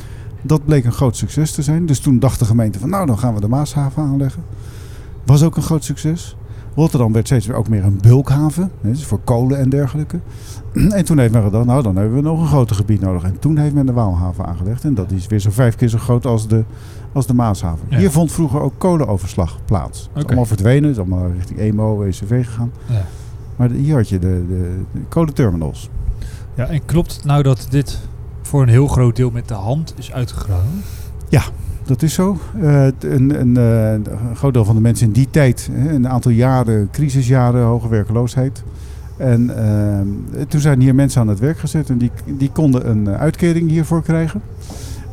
Dat 0.42 0.64
bleek 0.64 0.84
een 0.84 0.92
groot 0.92 1.16
succes 1.16 1.52
te 1.52 1.62
zijn. 1.62 1.86
Dus 1.86 2.00
toen 2.00 2.18
dacht 2.18 2.38
de 2.38 2.44
gemeente 2.44 2.78
van 2.78 2.88
nou, 2.90 3.06
dan 3.06 3.18
gaan 3.18 3.34
we 3.34 3.40
de 3.40 3.48
Maashaven 3.48 4.02
aanleggen. 4.02 4.42
Was 5.24 5.42
ook 5.42 5.56
een 5.56 5.62
groot 5.62 5.84
succes. 5.84 6.36
Rotterdam 6.74 7.12
werd 7.12 7.26
steeds 7.26 7.46
weer 7.46 7.56
ook 7.56 7.68
meer 7.68 7.84
een 7.84 7.98
bulkhaven, 8.02 8.70
dus 8.80 9.04
voor 9.04 9.20
kolen 9.24 9.58
en 9.58 9.68
dergelijke. 9.70 10.20
En 10.72 11.04
toen 11.04 11.18
heeft 11.18 11.32
men 11.32 11.42
gedacht, 11.42 11.66
nou 11.66 11.82
dan 11.82 11.96
hebben 11.96 12.14
we 12.16 12.22
nog 12.22 12.40
een 12.40 12.46
groter 12.46 12.76
gebied 12.76 13.00
nodig. 13.00 13.22
En 13.22 13.38
toen 13.38 13.56
heeft 13.58 13.74
men 13.74 13.86
de 13.86 13.92
Waalhaven 13.92 14.46
aangelegd. 14.46 14.84
En 14.84 14.94
dat 14.94 15.10
is 15.10 15.26
weer 15.26 15.38
zo 15.38 15.50
vijf 15.50 15.74
keer 15.76 15.88
zo 15.88 15.98
groot 15.98 16.26
als 16.26 16.48
de, 16.48 16.64
als 17.16 17.26
de 17.26 17.34
Maashaven. 17.34 17.86
Ja. 17.88 17.98
Hier 17.98 18.10
vond 18.10 18.32
vroeger 18.32 18.60
ook 18.60 18.74
kolenoverslag 18.78 19.58
plaats. 19.64 20.08
Het 20.12 20.22
is 20.22 20.24
allemaal 20.24 20.44
verdwenen, 20.44 20.90
is 20.90 20.98
allemaal 20.98 21.30
richting 21.32 21.58
EMO, 21.58 21.96
WCV 21.96 22.44
gegaan. 22.44 22.72
Ja. 22.86 23.04
Maar 23.56 23.70
hier 23.70 23.94
had 23.96 24.08
je 24.08 24.18
de, 24.18 24.44
de, 24.48 24.80
de 24.92 25.00
kolenterminals. 25.08 25.90
ja, 26.54 26.66
en 26.66 26.84
klopt 26.84 27.14
het 27.14 27.24
nou 27.24 27.42
dat 27.42 27.66
dit 27.70 27.98
voor 28.42 28.62
een 28.62 28.68
heel 28.68 28.86
groot 28.86 29.16
deel 29.16 29.30
met 29.30 29.48
de 29.48 29.54
hand 29.54 29.94
is 29.96 30.12
uitgegraven? 30.12 30.82
Dat 31.86 32.02
is 32.02 32.14
zo. 32.14 32.38
Eh, 32.60 32.86
een, 32.98 33.40
een, 33.40 33.56
eh, 33.56 33.92
een 33.92 34.36
groot 34.36 34.54
deel 34.54 34.64
van 34.64 34.74
de 34.74 34.80
mensen 34.80 35.06
in 35.06 35.12
die 35.12 35.30
tijd, 35.30 35.70
een 35.86 36.08
aantal 36.08 36.30
jaren, 36.30 36.88
crisisjaren, 36.90 37.64
hoge 37.64 37.88
werkloosheid. 37.88 38.62
En 39.16 39.56
eh, 39.58 40.42
toen 40.48 40.60
zijn 40.60 40.80
hier 40.80 40.94
mensen 40.94 41.20
aan 41.20 41.28
het 41.28 41.38
werk 41.38 41.58
gezet 41.58 41.90
en 41.90 41.98
die, 41.98 42.10
die 42.24 42.50
konden 42.50 42.90
een 42.90 43.08
eh, 43.08 43.20
uitkering 43.20 43.70
hiervoor 43.70 44.02
krijgen. 44.02 44.42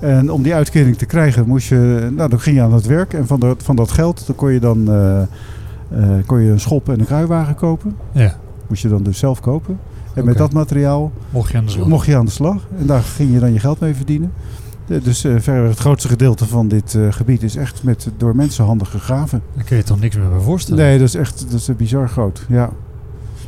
En 0.03 0.31
om 0.31 0.41
die 0.43 0.53
uitkering 0.53 0.97
te 0.97 1.05
krijgen 1.05 1.47
moest 1.47 1.67
je, 1.67 2.09
nou 2.15 2.29
dan 2.29 2.39
ging 2.39 2.55
je 2.55 2.61
aan 2.61 2.73
het 2.73 2.85
werk 2.85 3.13
en 3.13 3.27
van 3.27 3.39
dat, 3.39 3.63
van 3.63 3.75
dat 3.75 3.91
geld 3.91 4.23
dan 4.25 4.35
kon 4.35 4.51
je 4.51 4.59
dan 4.59 4.91
eh, 4.91 5.21
eh, 5.21 5.27
kon 6.25 6.39
je 6.41 6.51
een 6.51 6.59
schop 6.59 6.89
en 6.89 6.99
een 6.99 7.05
kruiwagen 7.05 7.55
kopen. 7.55 7.95
Ja. 8.11 8.35
Moest 8.67 8.81
je 8.81 8.87
dan 8.89 9.03
dus 9.03 9.17
zelf 9.17 9.39
kopen. 9.39 9.79
En 10.13 10.25
met 10.25 10.37
dat 10.37 10.53
materiaal 10.53 11.11
Mocht 11.29 11.51
je 11.51 11.57
aan 11.57 11.65
de 11.65 11.71
slag? 11.71 11.87
mocht 11.87 12.05
je 12.05 12.15
aan 12.17 12.25
de 12.25 12.31
slag. 12.31 12.67
En 12.79 12.85
daar 12.85 13.01
ging 13.01 13.33
je 13.33 13.39
dan 13.39 13.53
je 13.53 13.59
geld 13.59 13.79
mee 13.79 13.93
verdienen. 13.93 14.31
Eh, 14.87 15.03
Dus 15.03 15.19
verreweg 15.19 15.69
het 15.69 15.79
grootste 15.79 16.07
gedeelte 16.07 16.45
van 16.47 16.67
dit 16.67 16.97
gebied 17.09 17.43
is 17.43 17.55
echt 17.55 17.83
met, 17.83 18.09
door 18.17 18.35
mensenhanden 18.35 18.87
gegraven. 18.87 19.41
Daar 19.55 19.63
kun 19.63 19.77
je 19.77 19.83
toch 19.83 19.99
niks 19.99 20.15
meer 20.15 20.29
bij 20.29 20.39
voorstellen? 20.39 20.83
Nee, 20.83 20.97
dat 20.97 21.07
is 21.07 21.15
echt 21.15 21.45
dat 21.51 21.59
is 21.59 21.69
bizar 21.77 22.09
groot. 22.09 22.45
Ja. 22.49 22.69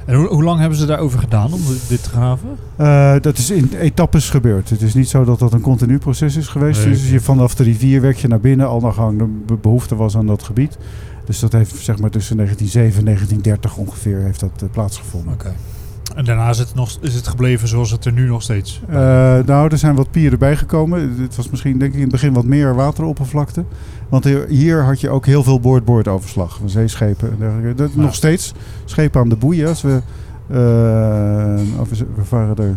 En 0.05 0.15
hoe, 0.15 0.27
hoe 0.27 0.43
lang 0.43 0.59
hebben 0.59 0.77
ze 0.77 0.85
daarover 0.85 1.19
gedaan 1.19 1.53
om 1.53 1.61
dit 1.87 2.03
te 2.03 2.09
graven? 2.09 2.49
Eh, 2.75 3.15
dat 3.21 3.37
is 3.37 3.49
in 3.49 3.69
etappes 3.79 4.29
gebeurd. 4.29 4.69
Het 4.69 4.81
is 4.81 4.93
niet 4.93 5.09
zo 5.09 5.23
dat 5.23 5.39
dat 5.39 5.53
een 5.53 5.61
continu 5.61 5.97
proces 5.97 6.35
is 6.35 6.47
geweest. 6.47 6.83
Nee, 6.85 6.93
dus 6.93 7.09
je 7.09 7.19
vanaf 7.19 7.55
de 7.55 7.63
rivier 7.63 8.01
werk 8.01 8.17
je 8.17 8.27
naar 8.27 8.39
binnen, 8.39 8.67
al 8.67 8.79
naar 8.79 8.93
gang 8.93 9.17
de 9.17 9.25
be- 9.45 9.53
behoefte 9.61 9.95
was 9.95 10.17
aan 10.17 10.27
dat 10.27 10.43
gebied. 10.43 10.77
Dus 11.25 11.39
dat 11.39 11.51
heeft 11.51 11.75
zeg 11.75 11.99
maar 11.99 12.09
tussen 12.09 12.35
1907 12.37 12.99
en 12.99 13.05
1930 13.05 13.77
ongeveer 13.77 14.19
heeft 14.19 14.39
dat 14.39 14.61
eh, 14.61 14.69
plaatsgevonden. 14.71 15.33
Oké. 15.33 15.53
En 16.15 16.25
daarna 16.25 16.49
is 16.49 16.57
het, 16.57 16.75
nog, 16.75 16.97
is 17.01 17.13
het 17.13 17.27
gebleven 17.27 17.67
zoals 17.67 17.91
het 17.91 18.05
er 18.05 18.11
nu 18.11 18.27
nog 18.27 18.41
steeds 18.41 18.81
Eh, 18.89 18.95
nou, 19.45 19.69
er 19.71 19.77
zijn 19.77 19.95
wat 19.95 20.11
pieren 20.11 20.39
bijgekomen. 20.39 21.15
Het 21.21 21.35
was 21.35 21.49
misschien 21.49 21.79
denk 21.79 21.91
ik 21.91 21.95
in 21.95 22.01
het 22.01 22.11
begin 22.11 22.33
wat 22.33 22.45
meer 22.45 22.75
wateroppervlakte. 22.75 23.63
Want 24.09 24.23
hier, 24.23 24.45
hier 24.47 24.83
had 24.83 25.01
je 25.01 25.09
ook 25.09 25.25
heel 25.25 25.43
veel 25.43 25.59
boord-boord-overslag 25.59 26.57
van 26.57 26.69
zeeschepen. 26.69 27.31
en 27.31 27.35
dergelijke. 27.39 27.73
Dat. 27.75 27.95
Nog 27.95 28.15
steeds 28.15 28.53
schepen 28.85 29.21
aan 29.21 29.29
de 29.29 29.35
boeien. 29.35 29.67
Als 29.67 29.81
we, 29.81 30.01
eh, 30.47 31.79
of 31.81 31.89
we, 31.89 32.23
varen 32.23 32.55
er 32.55 32.75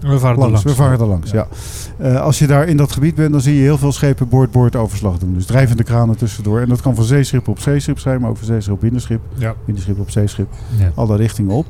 We 0.00 0.18
varen 0.18 0.34
er 0.34 0.38
langs. 0.38 0.38
langs. 0.38 0.62
We 0.62 0.74
varen 0.74 1.00
er 1.00 1.06
langs, 1.06 1.30
ja. 1.30 1.48
Eh, 1.96 2.20
als 2.20 2.38
je 2.38 2.46
daar 2.46 2.66
in 2.66 2.76
dat 2.76 2.92
gebied 2.92 3.14
bent, 3.14 3.32
dan 3.32 3.40
zie 3.40 3.54
je 3.54 3.60
heel 3.60 3.78
veel 3.78 3.92
schepen 3.92 4.28
boord-boord-overslag 4.28 5.18
doen. 5.18 5.34
Dus 5.34 5.46
drijvende 5.46 5.82
kranen 5.82 6.16
tussendoor. 6.16 6.60
En 6.60 6.68
dat 6.68 6.80
kan 6.80 6.94
van 6.94 7.04
zeeschip 7.04 7.48
op 7.48 7.58
zeeschip 7.58 7.98
zijn, 7.98 8.20
maar 8.20 8.30
ook 8.30 8.36
van 8.36 8.46
zeeschip 8.46 8.72
op 8.72 8.80
binnenschip. 8.80 9.20
Ja. 9.34 9.54
Binnenschip 9.64 9.98
op 9.98 10.10
zeeschip 10.10 10.48
ja. 10.78 10.92
alle 10.94 11.16
richtingen 11.16 11.54
op. 11.54 11.66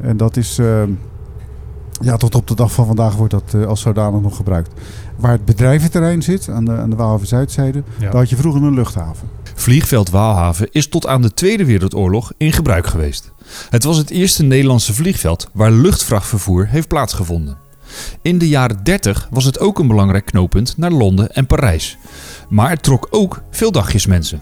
En 0.00 0.16
dat 0.16 0.36
is, 0.36 0.58
eh, 0.58 0.82
ja, 2.00 2.16
tot 2.16 2.34
op 2.34 2.46
de 2.46 2.54
dag 2.54 2.72
van 2.72 2.86
vandaag 2.86 3.14
wordt 3.14 3.32
dat 3.32 3.54
eh, 3.54 3.66
als 3.66 3.80
zodanig 3.80 4.20
nog 4.20 4.36
gebruikt. 4.36 4.70
Waar 5.16 5.32
het 5.32 5.44
bedrijventerrein 5.44 6.22
zit, 6.22 6.48
aan 6.48 6.64
de, 6.64 6.72
aan 6.72 6.90
de 6.90 6.96
Waalhaven 6.96 7.26
Zuidzijde, 7.26 7.82
Ja. 7.98 8.04
daar 8.04 8.16
had 8.20 8.30
je 8.30 8.36
vroeger 8.36 8.62
een 8.62 8.74
luchthaven. 8.74 9.28
Vliegveld 9.54 10.10
Waalhaven 10.10 10.68
is 10.70 10.88
tot 10.88 11.06
aan 11.06 11.22
de 11.22 11.34
Tweede 11.34 11.64
Wereldoorlog 11.64 12.32
in 12.36 12.52
gebruik 12.52 12.86
geweest. 12.86 13.32
Het 13.70 13.84
was 13.84 13.96
het 13.96 14.10
eerste 14.10 14.42
Nederlandse 14.42 14.94
vliegveld 14.94 15.48
waar 15.52 15.70
luchtvrachtvervoer 15.70 16.66
heeft 16.66 16.88
plaatsgevonden. 16.88 17.56
In 18.22 18.38
de 18.38 18.48
jaren 18.48 18.84
30 18.84 19.28
was 19.30 19.44
het 19.44 19.60
ook 19.60 19.78
een 19.78 19.86
belangrijk 19.86 20.24
knooppunt 20.24 20.76
naar 20.76 20.90
Londen 20.90 21.32
en 21.34 21.46
Parijs. 21.46 21.98
Maar 22.48 22.70
het 22.70 22.82
trok 22.82 23.06
ook 23.10 23.42
veel 23.50 23.72
dagjesmensen. 23.72 24.40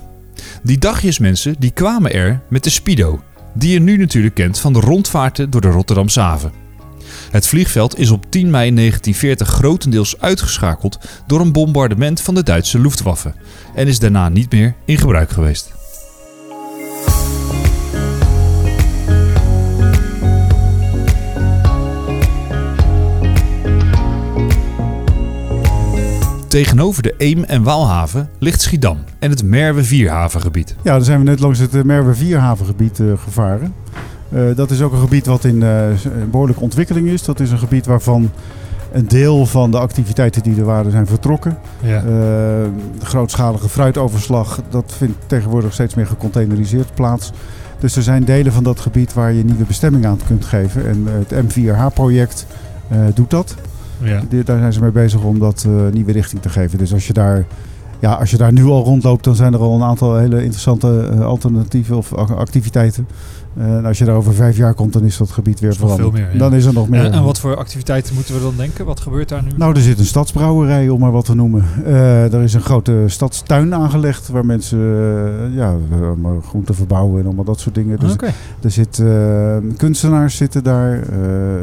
Die 0.63 0.79
dagjesmensen 0.79 1.55
die 1.59 1.71
kwamen 1.71 2.13
er 2.13 2.41
met 2.49 2.65
de 2.65 2.71
Spido, 2.71 3.21
die 3.55 3.73
je 3.73 3.81
nu 3.81 3.97
natuurlijk 3.97 4.35
kent 4.35 4.59
van 4.59 4.73
de 4.73 4.81
rondvaarten 4.81 5.51
door 5.51 5.61
de 5.61 5.69
Rotterdamse 5.71 6.21
haven. 6.21 6.53
Het 7.31 7.47
vliegveld 7.47 7.99
is 7.99 8.11
op 8.11 8.31
10 8.31 8.51
mei 8.51 8.75
1940 8.75 9.49
grotendeels 9.49 10.21
uitgeschakeld 10.21 10.99
door 11.27 11.41
een 11.41 11.53
bombardement 11.53 12.21
van 12.21 12.35
de 12.35 12.43
Duitse 12.43 12.81
Luftwaffe 12.81 13.35
en 13.75 13.87
is 13.87 13.99
daarna 13.99 14.29
niet 14.29 14.53
meer 14.53 14.75
in 14.85 14.99
gebruik 14.99 15.31
geweest. 15.31 15.84
Tegenover 26.55 27.03
de 27.03 27.15
Eem- 27.19 27.45
en 27.45 27.63
Waalhaven 27.63 28.29
ligt 28.39 28.61
Schiedam 28.61 28.99
en 29.19 29.31
het 29.31 29.43
Merwe-Vierhavengebied. 29.43 30.75
Ja, 30.83 30.93
dan 30.93 31.05
zijn 31.05 31.19
we 31.19 31.25
net 31.25 31.41
langs 31.41 31.59
het 31.59 31.75
uh, 31.75 31.83
Merwe 31.83 32.15
Vierhavengebied 32.15 33.01
eh, 33.01 33.07
gevaren. 33.17 33.75
Eh, 34.29 34.43
dat 34.55 34.71
is 34.71 34.83
ook 34.83 34.93
een 34.93 34.99
gebied 34.99 35.27
wat 35.27 35.45
in 35.45 35.63
eh, 35.63 35.87
behoorlijke 36.31 36.63
ontwikkeling 36.63 37.09
is. 37.09 37.23
Dat 37.23 37.41
is 37.41 37.51
een 37.51 37.59
gebied 37.59 37.87
waarvan 37.87 38.31
een 38.93 39.09
deel 39.09 39.47
van 39.47 39.71
de 39.71 39.79
activiteiten 39.79 40.43
die 40.43 40.57
er 40.59 40.65
waren 40.65 40.91
zijn 40.91 41.07
vertrokken. 41.07 41.59
Ja. 41.81 41.97
Eh, 41.97 42.05
de 42.05 42.71
grootschalige 43.03 43.69
fruitoverslag, 43.69 44.61
dat 44.71 44.95
vindt 44.97 45.19
tegenwoordig 45.27 45.73
steeds 45.73 45.95
meer 45.95 46.07
gecontaineriseerd 46.07 46.95
plaats. 46.95 47.33
Dus 47.79 47.97
er 47.97 48.03
zijn 48.03 48.25
delen 48.25 48.53
van 48.53 48.65
dat 48.65 48.81
gebied 48.81 49.15
waar 49.15 49.33
je 49.33 49.45
nieuwe 49.45 49.65
bestemming 49.65 50.07
aan 50.07 50.21
kunt 50.27 50.45
geven. 50.45 50.89
En 50.89 51.07
eh, 51.07 51.13
het 51.29 51.57
M4H-project 51.57 52.47
eh, 52.89 52.99
doet 53.15 53.31
dat. 53.31 53.55
Ja. 54.03 54.23
Daar 54.45 54.59
zijn 54.59 54.73
ze 54.73 54.81
mee 54.81 54.91
bezig 54.91 55.23
om 55.23 55.39
dat 55.39 55.65
eh, 55.67 55.93
nieuwe 55.93 56.13
richting 56.13 56.43
te 56.43 56.49
geven. 56.49 56.79
Dus 56.79 56.93
als 56.93 57.07
je 57.07 57.13
daar, 57.13 57.45
ja, 58.01 58.13
als 58.13 58.31
je 58.31 58.37
daar 58.37 58.53
nu 58.53 58.65
al 58.65 58.85
rondloopt, 58.85 59.25
dan 59.25 59.35
zijn 59.35 59.53
er 59.53 59.61
al 59.61 59.75
een 59.75 59.83
aantal 59.83 60.17
hele 60.17 60.37
interessante 60.43 61.09
eh, 61.13 61.21
alternatieven 61.21 61.97
of 61.97 62.15
ac- 62.15 62.31
activiteiten. 62.31 63.07
Eh, 63.57 63.77
en 63.77 63.85
als 63.85 63.99
je 63.99 64.05
daar 64.05 64.17
over 64.17 64.35
vijf 64.35 64.57
jaar 64.57 64.75
komt, 64.75 64.93
dan 64.93 65.05
is 65.05 65.17
dat 65.17 65.31
gebied 65.31 65.61
weer 65.61 65.75
veranderd. 65.75 66.01
veel 66.01 66.11
meer, 66.11 66.33
ja. 66.33 66.39
Dan 66.39 66.55
is 66.55 66.65
er 66.65 66.73
nog 66.73 66.89
meer. 66.89 67.05
En, 67.05 67.13
en 67.13 67.23
wat 67.23 67.39
voor 67.39 67.57
activiteiten 67.57 68.15
moeten 68.15 68.35
we 68.35 68.41
dan 68.41 68.55
denken? 68.57 68.85
Wat 68.85 69.01
gebeurt 69.01 69.29
daar 69.29 69.43
nu? 69.43 69.51
Nou, 69.57 69.75
er 69.75 69.81
zit 69.81 69.99
een 69.99 70.05
stadsbrouwerij, 70.05 70.89
om 70.89 71.01
maar 71.01 71.13
wat 71.13 71.25
te 71.25 71.35
noemen. 71.35 71.65
Eh, 71.85 72.33
er 72.33 72.43
is 72.43 72.55
een 72.55 72.61
grote 72.61 73.05
stadstuin 73.07 73.75
aangelegd 73.75 74.29
waar 74.29 74.47
mensen 74.47 74.79
eh, 74.79 75.57
ja, 75.57 75.75
groenten 76.49 76.75
verbouwen 76.75 77.21
en 77.21 77.27
allemaal 77.27 77.45
dat 77.45 77.61
soort 77.61 77.75
dingen. 77.75 77.99
Dus 77.99 78.17
er 78.63 78.71
zit, 78.71 79.03
kunstenaars 79.77 80.37
zitten 80.37 80.65
daar. 80.65 81.07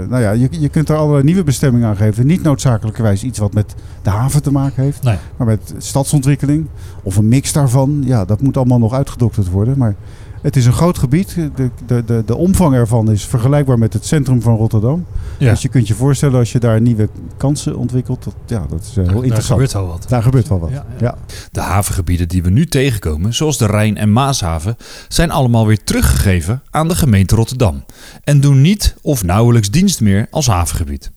Nou 0.10 0.22
ja, 0.22 0.32
je, 0.32 0.48
je 0.52 0.70
kunt 0.70 0.90
er 0.90 0.96
allerlei 0.96 1.24
nieuwe 1.24 1.44
bestemmingen 1.44 1.88
aan 1.88 1.96
geven. 1.96 2.26
Niet 2.26 2.44
noodzakelijkerwijs 2.44 3.24
iets 3.24 3.40
wat 3.40 3.54
met 3.54 3.76
de 4.02 4.10
haven 4.10 4.44
te 4.44 4.52
maken 4.52 4.84
heeft. 4.84 5.04
Nee. 5.04 5.18
Maar 5.38 5.48
met 5.48 5.74
stadsontwikkeling 5.78 6.68
of 7.04 7.16
een 7.16 7.28
mix 7.28 7.54
daarvan. 7.54 8.02
Ja, 8.06 8.26
dat 8.26 8.42
moet 8.42 8.58
allemaal 8.58 8.80
nog 8.80 8.94
uitgedokterd 8.94 9.50
worden. 9.50 9.78
Maar 9.78 9.96
het 10.42 10.56
is 10.56 10.66
een 10.66 10.74
groot 10.74 10.98
gebied. 10.98 11.36
De, 11.56 11.70
de, 11.86 12.04
de, 12.06 12.24
de 12.26 12.36
omvang 12.36 12.74
ervan 12.76 13.12
is 13.12 13.26
vergelijkbaar 13.26 13.78
met 13.80 13.94
het 13.94 14.06
centrum 14.06 14.42
van 14.42 14.56
Rotterdam. 14.56 15.06
Ja. 15.38 15.50
Dus 15.50 15.62
je 15.62 15.70
kunt 15.70 15.88
je 15.88 15.94
voorstellen 15.94 16.40
als 16.40 16.52
je 16.52 16.60
daar 16.60 16.82
nieuwe 16.82 17.10
kansen 17.38 17.78
ontwikkelt. 17.78 18.24
Dat, 18.24 18.34
ja, 18.46 18.66
dat 18.70 18.82
is 18.82 18.88
eh, 18.90 18.96
heel 18.96 19.04
Daar- 19.06 19.14
daar 19.14 19.24
interessant. 19.24 19.60
gebeurt 19.60 19.76
al 19.76 19.88
wat. 19.88 20.06
Daar 20.10 20.24
gebeurt 20.24 20.48
wel 20.48 20.60
wat. 20.60 20.70
Ja, 20.70 20.86
Ja, 21.00 21.06
ja. 21.06 21.16
De 21.52 21.60
havengebieden 21.62 22.28
die 22.28 22.44
we 22.44 22.50
nu 22.50 22.66
tegenkomen, 22.66 23.34
zoals 23.34 23.58
de 23.58 23.66
Rijn- 23.66 23.98
en 23.98 24.14
Maashaven, 24.14 24.78
zijn 25.08 25.32
allemaal 25.32 25.68
weer 25.68 25.84
teruggegeven 25.84 26.62
aan 26.70 26.88
de 26.88 26.96
gemeente 26.96 27.36
Rotterdam 27.36 27.84
en 28.24 28.40
doen 28.42 28.62
niet 28.62 28.96
of 29.02 29.24
nauwelijks 29.24 29.70
dienst 29.72 30.02
meer 30.02 30.28
als 30.32 30.48
havengebied. 30.48 31.12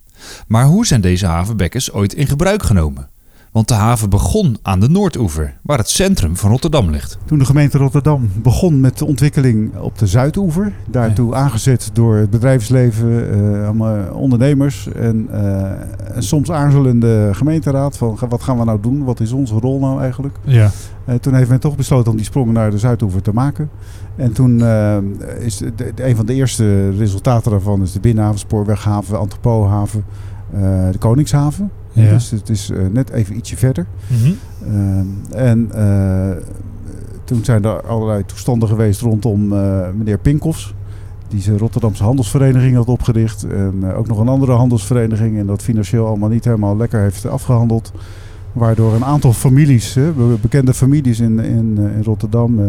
Maar 0.47 0.65
hoe 0.65 0.87
zijn 0.87 1.01
deze 1.01 1.27
havenbekkens 1.27 1.93
ooit 1.93 2.15
in 2.15 2.27
gebruik 2.27 2.63
genomen? 2.63 3.09
Want 3.55 3.69
de 3.69 3.75
haven 3.75 4.11
begon 4.11 4.57
aan 4.63 4.81
de 4.81 4.89
Noordoever, 4.89 5.57
waar 5.63 5.79
het 5.79 5.89
centrum 5.89 6.37
van 6.37 6.51
Rotterdam 6.51 6.91
ligt. 6.91 7.19
Toen 7.25 7.39
de 7.39 7.45
gemeente 7.45 7.79
Rotterdam 7.79 8.29
begon 8.43 8.81
met 8.81 8.99
de 8.99 9.05
ontwikkeling 9.05 9.77
op 9.77 9.99
de 9.99 10.07
Zuidoever, 10.07 10.73
daartoe 10.91 11.35
aangezet 11.35 11.91
door 11.93 12.17
het 12.17 12.31
bedrijfsleven, 12.31 13.31
eh, 13.33 13.65
allemaal 13.65 14.15
ondernemers 14.15 14.89
en, 14.93 15.29
eh, 15.31 15.71
soms 16.19 16.51
aarzelende 16.51 17.29
gemeenteraad 17.33 17.97
van 17.97 18.19
wat 18.29 18.43
gaan 18.43 18.59
we 18.59 18.65
nou 18.65 18.81
doen, 18.81 19.05
wat 19.05 19.21
is 19.21 19.33
onze 19.33 19.55
rol 19.55 19.79
nou 19.79 20.01
eigenlijk. 20.01 20.37
Ja. 20.45 20.71
Eh, 21.05 21.15
toen 21.15 21.35
heeft 21.35 21.49
men 21.51 21.61
toch 21.61 21.77
besloten 21.77 22.11
om 22.11 22.17
die 22.17 22.27
sprong 22.27 22.53
naar 22.53 22.71
de 22.71 22.79
Zuidoever 22.79 23.23
te 23.23 23.33
maken. 23.33 23.71
En 24.17 24.33
toen 24.33 24.63
eh, 24.63 24.97
is 25.41 25.57
de, 25.57 25.73
de- 25.75 26.09
een 26.09 26.17
van 26.17 26.27
de 26.27 26.35
eerste 26.35 26.91
resultaten 26.91 27.51
daarvan 27.51 27.83
is 27.83 27.93
de 27.93 28.01
binnenhaven, 28.01 28.39
spoorweghaven, 28.39 29.19
entrepothaven, 29.19 30.05
eh, 30.55 30.61
de 30.91 30.99
Koningshaven. 30.99 31.71
Ja. 31.95 32.11
Dus 32.13 32.31
het 32.31 32.49
is 32.49 32.71
eh, 32.71 32.79
net 32.93 33.11
even 33.11 33.37
ietsje 33.37 33.57
verder. 33.57 33.87
Mhm. 34.07 34.33
Ehm, 34.75 35.07
en 35.35 35.71
eh, 35.73 36.37
toen 37.25 37.45
zijn 37.45 37.65
er 37.65 37.83
allerlei 37.87 38.25
toestanden 38.27 38.69
geweest 38.69 39.01
rondom 39.01 39.53
eh, 39.53 39.81
meneer 39.97 40.19
Pinkoffs. 40.19 40.75
Die 41.29 41.43
zijn 41.43 41.59
Rotterdamse 41.59 42.03
handelsvereniging 42.05 42.77
had 42.77 42.87
opgericht. 42.89 43.47
En 43.47 43.93
ook 43.95 44.07
nog 44.07 44.19
een 44.19 44.29
andere 44.29 44.53
handelsvereniging. 44.53 45.39
En 45.39 45.47
dat 45.47 45.63
financieel 45.63 46.07
allemaal 46.07 46.29
niet 46.29 46.45
helemaal 46.45 46.77
lekker 46.77 47.01
heeft 47.01 47.27
afgehandeld. 47.29 47.93
Waardoor 48.53 48.95
een 48.95 49.05
aantal 49.05 49.33
families, 49.33 49.99
bekende 50.41 50.75
families 50.75 51.21
in, 51.21 51.39
in, 51.39 51.79
in 51.79 52.03
Rotterdam, 52.03 52.61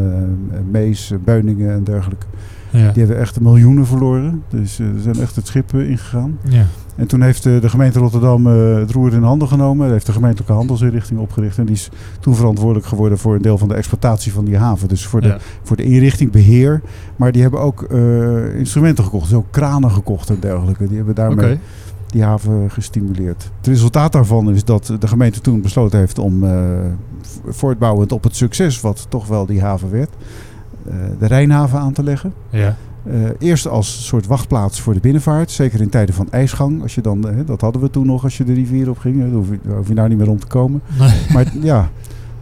Mees, 0.71 1.13
Beuningen 1.23 1.71
en 1.73 1.83
dergelijke, 1.83 2.25
Ja. 2.69 2.91
die 2.91 3.03
hebben 3.03 3.17
echt 3.21 3.39
miljoenen 3.39 3.85
verloren. 3.85 4.43
Dus 4.49 4.75
ze 4.75 4.91
zijn 5.01 5.19
echt 5.19 5.35
het 5.35 5.47
schip 5.47 5.73
ingegaan. 5.73 6.37
ja. 6.49 6.65
En 6.95 7.07
toen 7.07 7.21
heeft 7.21 7.45
eh, 7.45 7.61
de 7.61 7.69
gemeente 7.69 7.99
Rotterdam 7.99 8.47
eh, 8.47 8.75
het 8.75 8.91
roer 8.91 9.13
in 9.13 9.23
handen 9.23 9.47
genomen. 9.47 9.89
heeft 9.91 10.05
de 10.05 10.11
gemeentelijke 10.11 10.53
handelsinrichting 10.53 11.19
opgericht. 11.19 11.57
En 11.57 11.65
die 11.65 11.75
is 11.75 11.89
toen 12.19 12.35
verantwoordelijk 12.35 12.85
geworden 12.85 13.17
voor 13.17 13.35
een 13.35 13.41
deel 13.41 13.57
van 13.57 13.67
de 13.67 13.73
exploitatie 13.75 14.33
van 14.33 14.45
die 14.45 14.57
haven. 14.57 14.87
Dus 14.87 15.05
voor 15.05 15.21
de, 15.21 15.27
Ja. 15.27 15.37
voor 15.63 15.75
de 15.77 15.83
inrichting, 15.83 16.31
beheer. 16.31 16.81
Maar 17.15 17.31
die 17.31 17.41
hebben 17.41 17.59
ook 17.59 17.81
eh, 17.83 18.55
instrumenten 18.57 19.03
gekocht. 19.03 19.29
Dus 19.29 19.37
ook 19.37 19.45
kranen 19.51 19.91
gekocht 19.91 20.29
en 20.29 20.37
dergelijke. 20.39 20.87
Die 20.87 20.97
hebben 20.97 21.15
daarmee 21.15 21.59
die 22.05 22.23
haven 22.23 22.71
gestimuleerd. 22.71 23.49
Het 23.57 23.67
resultaat 23.67 24.11
daarvan 24.11 24.51
is 24.51 24.63
dat 24.63 24.93
de 24.99 25.07
gemeente 25.07 25.41
toen 25.41 25.61
besloten 25.61 25.99
heeft 25.99 26.19
om 26.19 26.39
v- 27.21 27.55
voortbouwend 27.55 28.11
op 28.11 28.23
het 28.23 28.35
succes 28.35 28.81
wat 28.81 29.05
toch 29.09 29.27
wel 29.27 29.45
die 29.45 29.61
haven 29.61 29.91
werd, 29.91 30.09
de 31.19 31.25
Rijnhaven 31.27 31.79
aan 31.79 31.93
te 31.93 32.03
leggen. 32.03 32.33
Ja. 32.49 32.75
Eh, 33.05 33.29
eerst 33.39 33.67
als 33.67 34.07
soort 34.07 34.27
wachtplaats 34.27 34.81
voor 34.81 34.93
de 34.93 34.99
binnenvaart, 34.99 35.51
zeker 35.51 35.81
in 35.81 35.89
tijden 35.89 36.15
van 36.15 36.27
ijsgang. 36.31 36.81
Als 36.81 36.95
je 36.95 37.01
dan, 37.01 37.29
eh, 37.29 37.35
dat 37.45 37.61
hadden 37.61 37.81
we 37.81 37.89
toen 37.89 38.05
nog 38.05 38.23
als 38.23 38.37
je 38.37 38.43
de 38.43 38.53
rivier 38.53 38.89
op 38.89 38.97
ging, 38.97 39.19
dan 39.19 39.31
hoef 39.31 39.49
je, 39.49 39.59
daar 39.63 39.77
hoef 39.77 39.87
je 39.87 39.93
nou 39.93 40.09
niet 40.09 40.17
meer 40.17 40.29
om 40.29 40.39
te 40.39 40.47
komen. 40.47 40.81
Nee. 40.99 41.11
Maar 41.33 41.45
ja, 41.61 41.89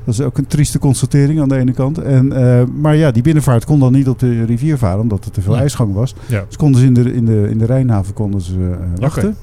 dat 0.03 0.13
is 0.13 0.21
ook 0.21 0.37
een 0.37 0.47
trieste 0.47 0.79
constatering 0.79 1.41
aan 1.41 1.49
de 1.49 1.57
ene 1.57 1.71
kant. 1.71 1.97
En, 1.97 2.31
eh, 2.31 2.65
maar 2.81 2.95
ja, 2.95 3.11
die 3.11 3.23
binnenvaart 3.23 3.65
kon 3.65 3.79
dan 3.79 3.91
niet 3.91 4.09
op 4.09 4.19
de 4.19 4.43
rivier 4.43 4.77
varen, 4.77 5.01
omdat 5.01 5.25
er 5.25 5.31
te 5.31 5.41
veel 5.41 5.57
ijsgang 5.57 5.93
was. 5.93 6.15
Ja. 6.25 6.43
Dus 6.47 6.57
konden 6.57 6.81
ze 6.81 6.87
in 6.87 6.93
de, 6.93 7.13
in 7.13 7.25
de, 7.25 7.47
in 7.49 7.57
de 7.57 7.65
Rijnhaven 7.65 8.13
konden 8.13 8.41
ze 8.41 8.75
wachten. 8.99 9.35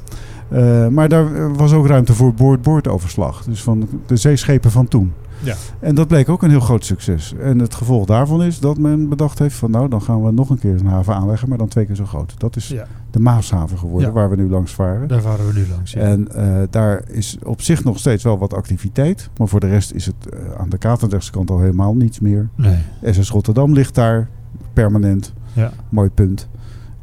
Maar 0.93 1.09
daar 1.09 1.55
was 1.55 1.73
ook 1.73 1.87
ruimte 1.87 2.15
voor 2.15 2.35
boord-boordoverslag. 2.35 3.45
Dus 3.45 3.63
van 3.63 3.89
de 4.07 4.17
zeeschepen 4.17 4.71
van 4.71 4.89
toen. 4.89 5.13
Ja. 5.43 5.55
En 5.81 5.95
dat 5.95 6.09
bleek 6.09 6.29
ook 6.29 6.43
een 6.43 6.51
heel 6.51 6.61
groot 6.61 6.85
succes. 6.85 7.35
En 7.41 7.59
het 7.59 7.75
gevolg 7.75 8.07
daarvan 8.07 8.43
is 8.43 8.59
dat 8.61 8.79
men 8.79 9.09
bedacht 9.09 9.39
heeft 9.39 9.55
van 9.57 9.71
nou, 9.71 9.89
dan 9.89 10.03
gaan 10.03 10.25
we 10.25 10.31
nog 10.33 10.51
een 10.51 10.59
keer 10.59 10.75
een 10.81 10.87
haven 10.87 11.15
aanleggen, 11.15 11.49
maar 11.49 11.59
dan 11.59 11.69
twee 11.69 11.87
keer 11.87 11.95
zo 11.97 12.05
groot. 12.05 12.35
Dat 12.39 12.57
is 12.57 12.69
Ja. 12.69 12.87
de 13.11 13.21
Maashaven 13.21 13.79
geworden, 13.79 14.09
Ja. 14.09 14.15
waar 14.15 14.31
we 14.31 14.37
nu 14.37 14.49
langs 14.51 14.73
varen. 14.75 15.09
Daar 15.09 15.21
varen 15.21 15.47
we 15.47 15.53
nu 15.53 15.67
langs. 15.71 15.93
Ja. 15.93 16.01
En 16.01 16.29
eh, 16.35 16.57
daar 16.71 17.03
is 17.09 17.39
op 17.45 17.63
zich 17.63 17.85
nog 17.85 17.99
steeds 17.99 18.25
wel 18.25 18.39
wat 18.39 18.55
activiteit. 18.55 19.31
Maar 19.37 19.49
voor 19.49 19.61
de 19.61 19.69
rest 19.69 19.93
is 19.93 20.07
het 20.07 20.29
eh, 20.33 20.39
aan 20.61 20.69
de 20.69 20.79
Katendrechtse 20.79 21.31
kant 21.33 21.51
al 21.51 21.61
helemaal 21.61 21.95
niets 21.95 22.21
meer. 22.21 22.49
nee. 22.55 22.79
SS 23.03 23.31
Rotterdam 23.31 23.73
ligt 23.73 23.95
daar 23.95 24.29
permanent. 24.73 25.33
Ja. 25.53 25.73
Mooi 25.89 26.11
punt. 26.11 26.49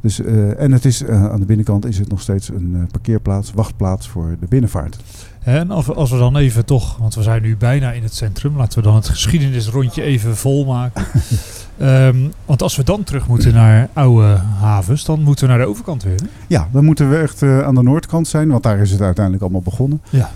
Dus, 0.02 0.22
eh, 0.22 0.60
en 0.60 0.72
het 0.72 0.86
is, 0.86 1.04
eh, 1.04 1.30
aan 1.30 1.40
de 1.40 1.46
binnenkant 1.46 1.86
is 1.86 2.00
het 2.00 2.10
nog 2.10 2.22
steeds 2.22 2.50
een 2.50 2.72
eh, 2.76 2.92
parkeerplaats, 2.92 3.52
wachtplaats 3.52 4.08
voor 4.08 4.36
de 4.40 4.46
binnenvaart. 4.50 4.98
En 5.44 5.72
als 5.72 5.86
we, 5.86 5.94
als 5.94 6.12
we 6.12 6.18
dan 6.18 6.38
even 6.38 6.66
toch, 6.66 6.98
want 6.98 7.16
we 7.16 7.24
zijn 7.24 7.42
nu 7.42 7.58
bijna 7.58 7.92
in 7.92 8.04
het 8.04 8.14
centrum, 8.14 8.58
laten 8.58 8.80
we 8.80 8.86
dan 8.86 8.96
het 8.96 9.10
geschiedenisrondje 9.10 10.02
even 10.02 10.36
volmaken. 10.36 11.06
Ehm 11.78 12.18
want 12.46 12.62
als 12.62 12.76
we 12.76 12.84
dan 12.84 13.04
terug 13.04 13.28
moeten 13.28 13.54
naar 13.54 13.90
oude 13.94 14.38
havens, 14.60 15.06
dan 15.06 15.22
moeten 15.22 15.46
we 15.46 15.52
naar 15.52 15.62
de 15.62 15.70
overkant 15.70 16.04
weer. 16.04 16.16
hè? 16.16 16.26
Ja, 16.48 16.68
dan 16.72 16.86
moeten 16.86 17.10
we 17.10 17.18
echt 17.18 17.44
aan 17.44 17.76
de 17.76 17.84
noordkant 17.84 18.28
zijn, 18.28 18.50
want 18.50 18.64
daar 18.64 18.80
is 18.80 18.92
het 18.92 19.02
uiteindelijk 19.02 19.44
allemaal 19.44 19.62
begonnen. 19.62 20.02
Ja. 20.10 20.30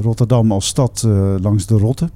Rotterdam 0.00 0.52
als 0.52 0.66
stad 0.66 1.06
langs 1.40 1.66
de 1.66 1.76
Rotte. 1.76 2.10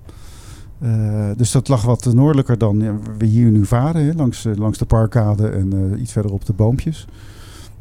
Eh, 0.80 1.30
dus 1.36 1.50
dat 1.50 1.68
lag 1.68 1.82
wat 1.82 2.12
noordelijker 2.14 2.58
dan 2.58 2.78
ja, 2.80 2.94
we 3.18 3.26
hier 3.26 3.50
nu 3.50 3.64
varen, 3.64 4.04
hè, 4.04 4.12
langs, 4.12 4.44
eh, 4.44 4.56
langs 4.56 4.78
de 4.78 4.84
parkade 4.84 5.48
en 5.48 5.92
eh, 5.92 6.00
iets 6.00 6.12
verderop 6.12 6.46
de 6.46 6.52
boompjes. 6.52 7.06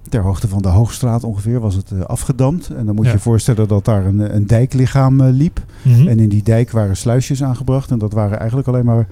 Ter 0.09 0.21
hoogte 0.21 0.47
van 0.47 0.61
de 0.61 0.67
Hoogstraat 0.67 1.23
ongeveer 1.23 1.59
was 1.59 1.75
het 1.75 2.07
afgedamd. 2.07 2.69
En 2.69 2.85
dan 2.85 2.95
moet 2.95 3.05
Ja. 3.05 3.11
je 3.11 3.17
je 3.17 3.23
voorstellen 3.23 3.67
dat 3.67 3.85
daar 3.85 4.05
een, 4.05 4.35
een 4.35 4.47
dijklichaam 4.47 5.23
liep. 5.23 5.65
Mhm. 5.81 6.07
En 6.07 6.19
in 6.19 6.29
die 6.29 6.43
dijk 6.43 6.71
waren 6.71 6.97
sluisjes 6.97 7.43
aangebracht. 7.43 7.91
En 7.91 7.97
dat 7.99 8.13
waren 8.13 8.37
eigenlijk 8.39 8.67
alleen 8.67 8.85
maar 8.85 9.07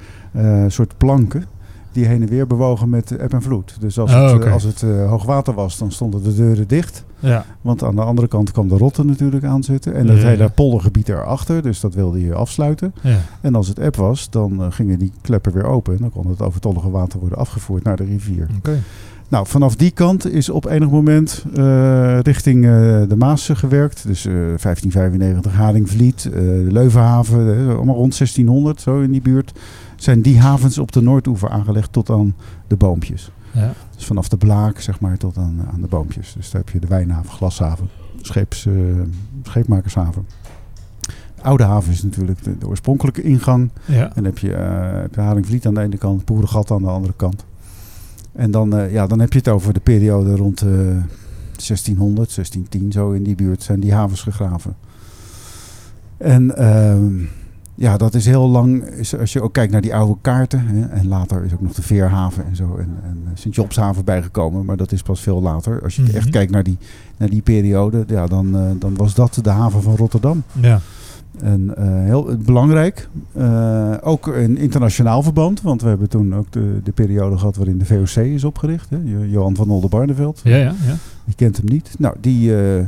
soort 0.67 0.97
planken 0.97 1.45
die 1.93 2.05
heen 2.05 2.21
en 2.21 2.27
weer 2.27 2.47
bewogen 2.47 2.89
met 2.89 3.11
eb 3.17 3.33
en 3.33 3.41
vloed. 3.41 3.75
Dus 3.79 3.99
als 3.99 4.13
Oh, 4.13 4.31
het, 4.31 4.43
eh, 4.43 4.53
als 4.53 4.63
het 4.63 4.81
eh, 4.83 5.09
hoogwater 5.09 5.53
was, 5.53 5.77
dan 5.77 5.91
stonden 5.91 6.23
de 6.23 6.35
deuren 6.35 6.67
dicht. 6.67 7.03
Ja. 7.19 7.45
Want 7.61 7.83
aan 7.83 7.95
de 7.95 8.01
andere 8.01 8.27
kant 8.27 8.51
kwam 8.51 8.67
de 8.67 8.77
Rotte 8.77 9.05
natuurlijk 9.05 9.43
aanzitten. 9.43 9.95
En 9.95 10.05
Ja, 10.07 10.13
ja. 10.13 10.19
hele 10.27 10.49
poldergebied 10.49 11.09
erachter. 11.09 11.61
Dus 11.61 11.79
dat 11.79 11.93
wilde 11.93 12.21
je 12.25 12.33
afsluiten. 12.33 12.93
ja. 13.01 13.17
En 13.41 13.55
als 13.55 13.67
het 13.67 13.79
eb 13.79 13.95
was, 13.95 14.29
dan 14.29 14.61
eh, 14.63 14.67
gingen 14.69 14.99
die 14.99 15.11
kleppen 15.21 15.53
weer 15.53 15.65
open. 15.65 15.93
En 15.93 15.99
dan 16.01 16.09
kon 16.11 16.27
het 16.29 16.41
overtollige 16.41 16.89
water 16.89 17.19
worden 17.19 17.37
afgevoerd 17.37 17.83
naar 17.83 17.95
de 17.97 18.03
rivier. 18.03 18.47
Oké. 18.57 18.79
Nou, 19.27 19.47
vanaf 19.47 19.75
die 19.75 19.91
kant 19.91 20.31
is 20.31 20.49
op 20.49 20.65
enig 20.65 20.89
moment 20.89 21.43
richting 22.21 22.63
de 23.07 23.15
Maas 23.17 23.49
gewerkt. 23.53 24.03
Dus 24.07 24.25
eh, 24.25 24.33
1595 24.33 25.53
Haringvliet, 25.53 26.21
de 26.23 26.67
Leuvenhaven, 26.71 27.67
allemaal 27.75 27.95
rond 27.95 28.17
1600, 28.17 28.81
zo 28.81 28.99
in 29.01 29.11
die 29.11 29.21
buurt. 29.21 29.53
Zijn 30.03 30.21
die 30.21 30.39
havens 30.39 30.77
op 30.77 30.91
de 30.91 31.01
Noordoever 31.01 31.49
aangelegd 31.49 31.91
tot 31.91 32.09
aan 32.09 32.35
de 32.67 32.75
boompjes. 32.75 33.31
Ja. 33.51 33.73
Dus 33.95 34.05
vanaf 34.05 34.29
de 34.29 34.37
Blaak, 34.37 34.79
zeg 34.79 34.99
maar, 34.99 35.17
tot 35.17 35.37
aan, 35.37 35.65
aan 35.73 35.81
de 35.81 35.87
boompjes. 35.87 36.33
Dus 36.33 36.51
daar 36.51 36.61
heb 36.61 36.73
je 36.73 36.79
de 36.79 36.87
Wijnhaven, 36.87 37.29
Glashaven, 37.29 37.89
scheeps, 38.21 38.65
eh, 38.65 38.73
scheepmakershaven. 39.43 40.25
De 41.35 41.41
Oude 41.41 41.63
haven 41.63 41.91
is 41.91 42.03
natuurlijk 42.03 42.43
de, 42.43 42.57
de 42.57 42.67
oorspronkelijke 42.67 43.21
ingang. 43.21 43.69
Ja. 43.85 44.03
En 44.03 44.11
dan 44.15 44.23
heb 44.23 44.37
je, 44.37 44.53
eh 44.53 45.01
heb 45.01 45.15
je 45.15 45.21
Haringvliet 45.21 45.65
aan 45.65 45.73
de 45.73 45.81
ene 45.81 45.97
kant, 45.97 46.25
Boerengat 46.25 46.71
aan 46.71 46.81
de 46.81 46.87
andere 46.87 47.13
kant. 47.15 47.45
En 48.31 48.51
dan, 48.51 48.77
eh, 48.77 48.91
ja, 48.91 49.07
dan 49.07 49.19
heb 49.19 49.31
je 49.33 49.39
het 49.39 49.49
over 49.49 49.73
de 49.73 49.79
periode 49.79 50.35
rond 50.35 50.61
eh 50.61 50.67
1600, 51.55 52.31
1610, 52.31 52.91
zo 52.91 53.11
in 53.11 53.23
die 53.23 53.35
buurt 53.35 53.63
zijn 53.63 53.79
die 53.79 53.93
havens 53.93 54.21
gegraven. 54.21 54.75
En 56.17 56.57
ehm, 56.57 57.25
ja, 57.75 57.97
dat 57.97 58.13
is 58.13 58.25
heel 58.25 58.49
lang, 58.49 58.83
als 59.19 59.33
je 59.33 59.41
ook 59.41 59.53
kijkt 59.53 59.71
naar 59.71 59.81
die 59.81 59.95
oude 59.95 60.15
kaarten. 60.21 60.59
Hè, 60.67 60.85
en 60.85 61.07
later 61.07 61.43
is 61.45 61.53
ook 61.53 61.61
nog 61.61 61.73
de 61.73 61.81
Veerhaven 61.81 62.45
en 62.45 62.55
zo 62.55 62.75
en, 62.77 62.89
en 63.03 63.17
Sint-Jobshaven 63.33 64.05
bijgekomen. 64.05 64.65
Maar 64.65 64.77
dat 64.77 64.91
is 64.91 65.01
pas 65.01 65.21
veel 65.21 65.41
later. 65.41 65.81
Als 65.83 65.95
je 65.95 66.01
Mhm. 66.01 66.15
echt 66.15 66.29
kijkt 66.29 66.51
naar 66.51 66.63
die, 66.63 66.77
naar 67.17 67.29
die 67.29 67.41
periode, 67.41 68.03
ja, 68.07 68.25
dan, 68.27 68.55
eh, 68.57 68.61
dan 68.79 68.95
was 68.95 69.13
dat 69.13 69.39
de 69.43 69.49
haven 69.49 69.81
van 69.81 69.95
Rotterdam. 69.95 70.43
Ja. 70.61 70.79
En 71.41 71.75
eh, 71.77 71.85
heel 71.87 72.37
belangrijk, 72.45 73.07
eh, 73.31 73.91
ook 74.01 74.27
in 74.27 74.57
internationaal 74.57 75.21
verband, 75.23 75.61
want 75.61 75.81
we 75.81 75.87
hebben 75.87 76.09
toen 76.09 76.35
ook 76.35 76.51
de, 76.51 76.79
de 76.83 76.91
periode 76.91 77.37
gehad 77.37 77.55
waarin 77.55 77.77
de 77.77 77.85
VOC 77.85 78.23
is 78.23 78.43
opgericht. 78.43 78.89
Hè? 78.89 78.97
Jo- 79.03 79.25
Johan 79.25 79.55
van 79.55 79.69
Oldenbarneveld, 79.69 80.41
Ja, 80.43 80.55
ja, 80.55 80.63
ja. 80.85 80.95
je 81.25 81.33
kent 81.35 81.57
hem 81.57 81.65
niet. 81.65 81.95
Nou, 81.99 82.15
die, 82.21 82.55
eh, 82.57 82.83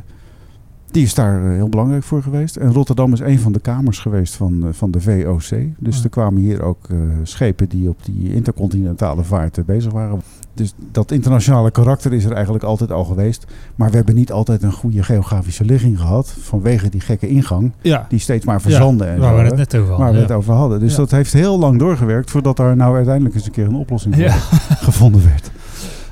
die 0.91 1.03
is 1.03 1.13
daar 1.13 1.43
eh, 1.45 1.51
heel 1.51 1.69
belangrijk 1.69 2.03
voor 2.03 2.23
geweest. 2.23 2.55
En 2.55 2.73
Rotterdam 2.73 3.13
is 3.13 3.19
een 3.19 3.39
van 3.39 3.51
de 3.51 3.59
kamers 3.59 3.99
geweest 3.99 4.35
van, 4.35 4.63
eh, 4.63 4.69
van 4.71 4.91
de 4.91 5.01
VOC. 5.01 5.49
Dus 5.77 5.97
Ja. 5.97 6.03
er 6.03 6.09
kwamen 6.09 6.41
hier 6.41 6.61
ook 6.61 6.85
eh, 6.89 6.97
schepen 7.23 7.69
die 7.69 7.89
op 7.89 7.97
die 8.05 8.33
intercontinentale 8.33 9.23
vaart 9.23 9.65
bezig 9.65 9.91
waren. 9.91 10.21
Dus 10.53 10.73
dat 10.91 11.11
internationale 11.11 11.71
karakter 11.71 12.13
is 12.13 12.25
er 12.25 12.31
eigenlijk 12.31 12.63
altijd 12.63 12.91
al 12.91 13.03
geweest. 13.05 13.45
Maar 13.75 13.89
we 13.89 13.95
hebben 13.95 14.15
niet 14.15 14.31
altijd 14.31 14.63
een 14.63 14.71
goede 14.71 15.03
geografische 15.03 15.65
ligging 15.65 15.99
gehad 15.99 16.35
vanwege 16.39 16.89
die 16.89 17.01
gekke 17.01 17.27
ingang 17.27 17.71
Ja, 17.81 18.05
die 18.09 18.19
steeds 18.19 18.45
maar 18.45 18.61
verzanden 18.61 19.07
en 19.07 19.19
waar 19.19 19.29
zo, 19.35 19.41
we 19.41 19.47
het 19.47 19.55
net 19.55 19.75
over 19.75 19.87
hadden. 19.89 19.97
waar 20.05 20.11
we 20.13 20.15
ja. 20.21 20.23
het 20.23 20.31
over 20.35 20.53
hadden. 20.53 20.79
Dus 20.79 20.95
dat 20.95 21.11
heeft 21.11 21.33
heel 21.33 21.59
lang 21.59 21.79
doorgewerkt 21.79 22.31
voordat 22.31 22.57
daar 22.57 22.75
nou 22.75 22.95
uiteindelijk 22.95 23.35
eens 23.35 23.45
een 23.45 23.51
keer 23.51 23.65
een 23.67 23.75
oplossing 23.75 24.15
voor 24.15 24.23
gevonden 24.89 25.23
werd. 25.23 25.51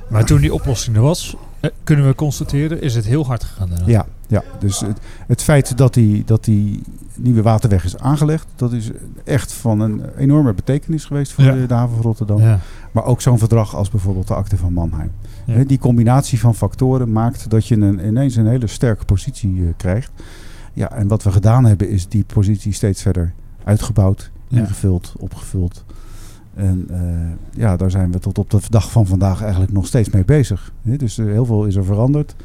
Maar 0.09 0.25
toen 0.25 0.41
die 0.41 0.53
oplossing 0.53 0.95
er 0.95 1.01
was, 1.01 1.35
kunnen 1.83 2.07
we 2.07 2.15
constateren, 2.15 2.81
is 2.81 2.95
het 2.95 3.05
heel 3.05 3.25
hard 3.25 3.43
gegaan 3.43 3.69
daarna. 3.69 3.87
Ja, 3.87 4.05
ja. 4.27 4.43
dus 4.59 4.79
het, 4.79 4.99
het 5.27 5.41
feit 5.41 5.77
dat 5.77 5.93
die, 5.93 6.23
dat 6.25 6.43
die 6.43 6.81
nieuwe 7.17 7.41
waterweg 7.41 7.83
is 7.85 7.97
aangelegd, 7.97 8.47
dat 8.55 8.71
is 8.73 8.91
echt 9.23 9.53
van 9.53 9.79
een 9.79 10.01
enorme 10.17 10.53
betekenis 10.53 11.05
geweest 11.05 11.31
voor 11.31 11.43
Ja. 11.43 11.53
de, 11.53 11.65
de 11.65 11.73
haven 11.73 11.95
van 11.95 12.03
Rotterdam. 12.05 12.41
Ja. 12.41 12.59
Maar 12.91 13.05
ook 13.05 13.21
zo'n 13.21 13.39
verdrag 13.39 13.75
als 13.75 13.89
bijvoorbeeld 13.89 14.27
de 14.27 14.33
akte 14.35 14.57
van 14.57 14.73
Mannheim. 14.73 15.11
Ja. 15.45 15.63
Die 15.63 15.79
combinatie 15.79 16.39
van 16.39 16.55
factoren 16.55 17.11
maakt 17.11 17.49
dat 17.49 17.67
je 17.67 17.75
een, 17.75 18.07
ineens 18.07 18.35
een 18.35 18.47
hele 18.47 18.67
sterke 18.67 19.05
positie 19.05 19.61
eh, 19.61 19.67
krijgt. 19.77 20.11
Ja, 20.73 20.91
en 20.91 21.07
wat 21.07 21.23
we 21.23 21.31
gedaan 21.31 21.65
hebben 21.65 21.89
is 21.89 22.07
die 22.07 22.23
positie 22.23 22.73
steeds 22.73 23.01
verder 23.01 23.33
uitgebouwd, 23.63 24.31
ingevuld, 24.49 25.13
opgevuld. 25.19 25.83
En 26.55 26.85
eh, 26.91 26.99
ja, 27.61 27.77
daar 27.77 27.91
zijn 27.91 28.11
we 28.11 28.19
tot 28.19 28.37
op 28.37 28.49
de 28.49 28.59
dag 28.69 28.91
van 28.91 29.05
vandaag 29.07 29.41
eigenlijk 29.41 29.71
nog 29.71 29.85
steeds 29.87 30.09
mee 30.09 30.25
bezig. 30.25 30.71
Hè, 30.81 30.95
Dus 30.95 31.17
eh, 31.17 31.25
heel 31.25 31.45
veel 31.45 31.65
is 31.65 31.75
er 31.75 31.85
veranderd. 31.85 32.35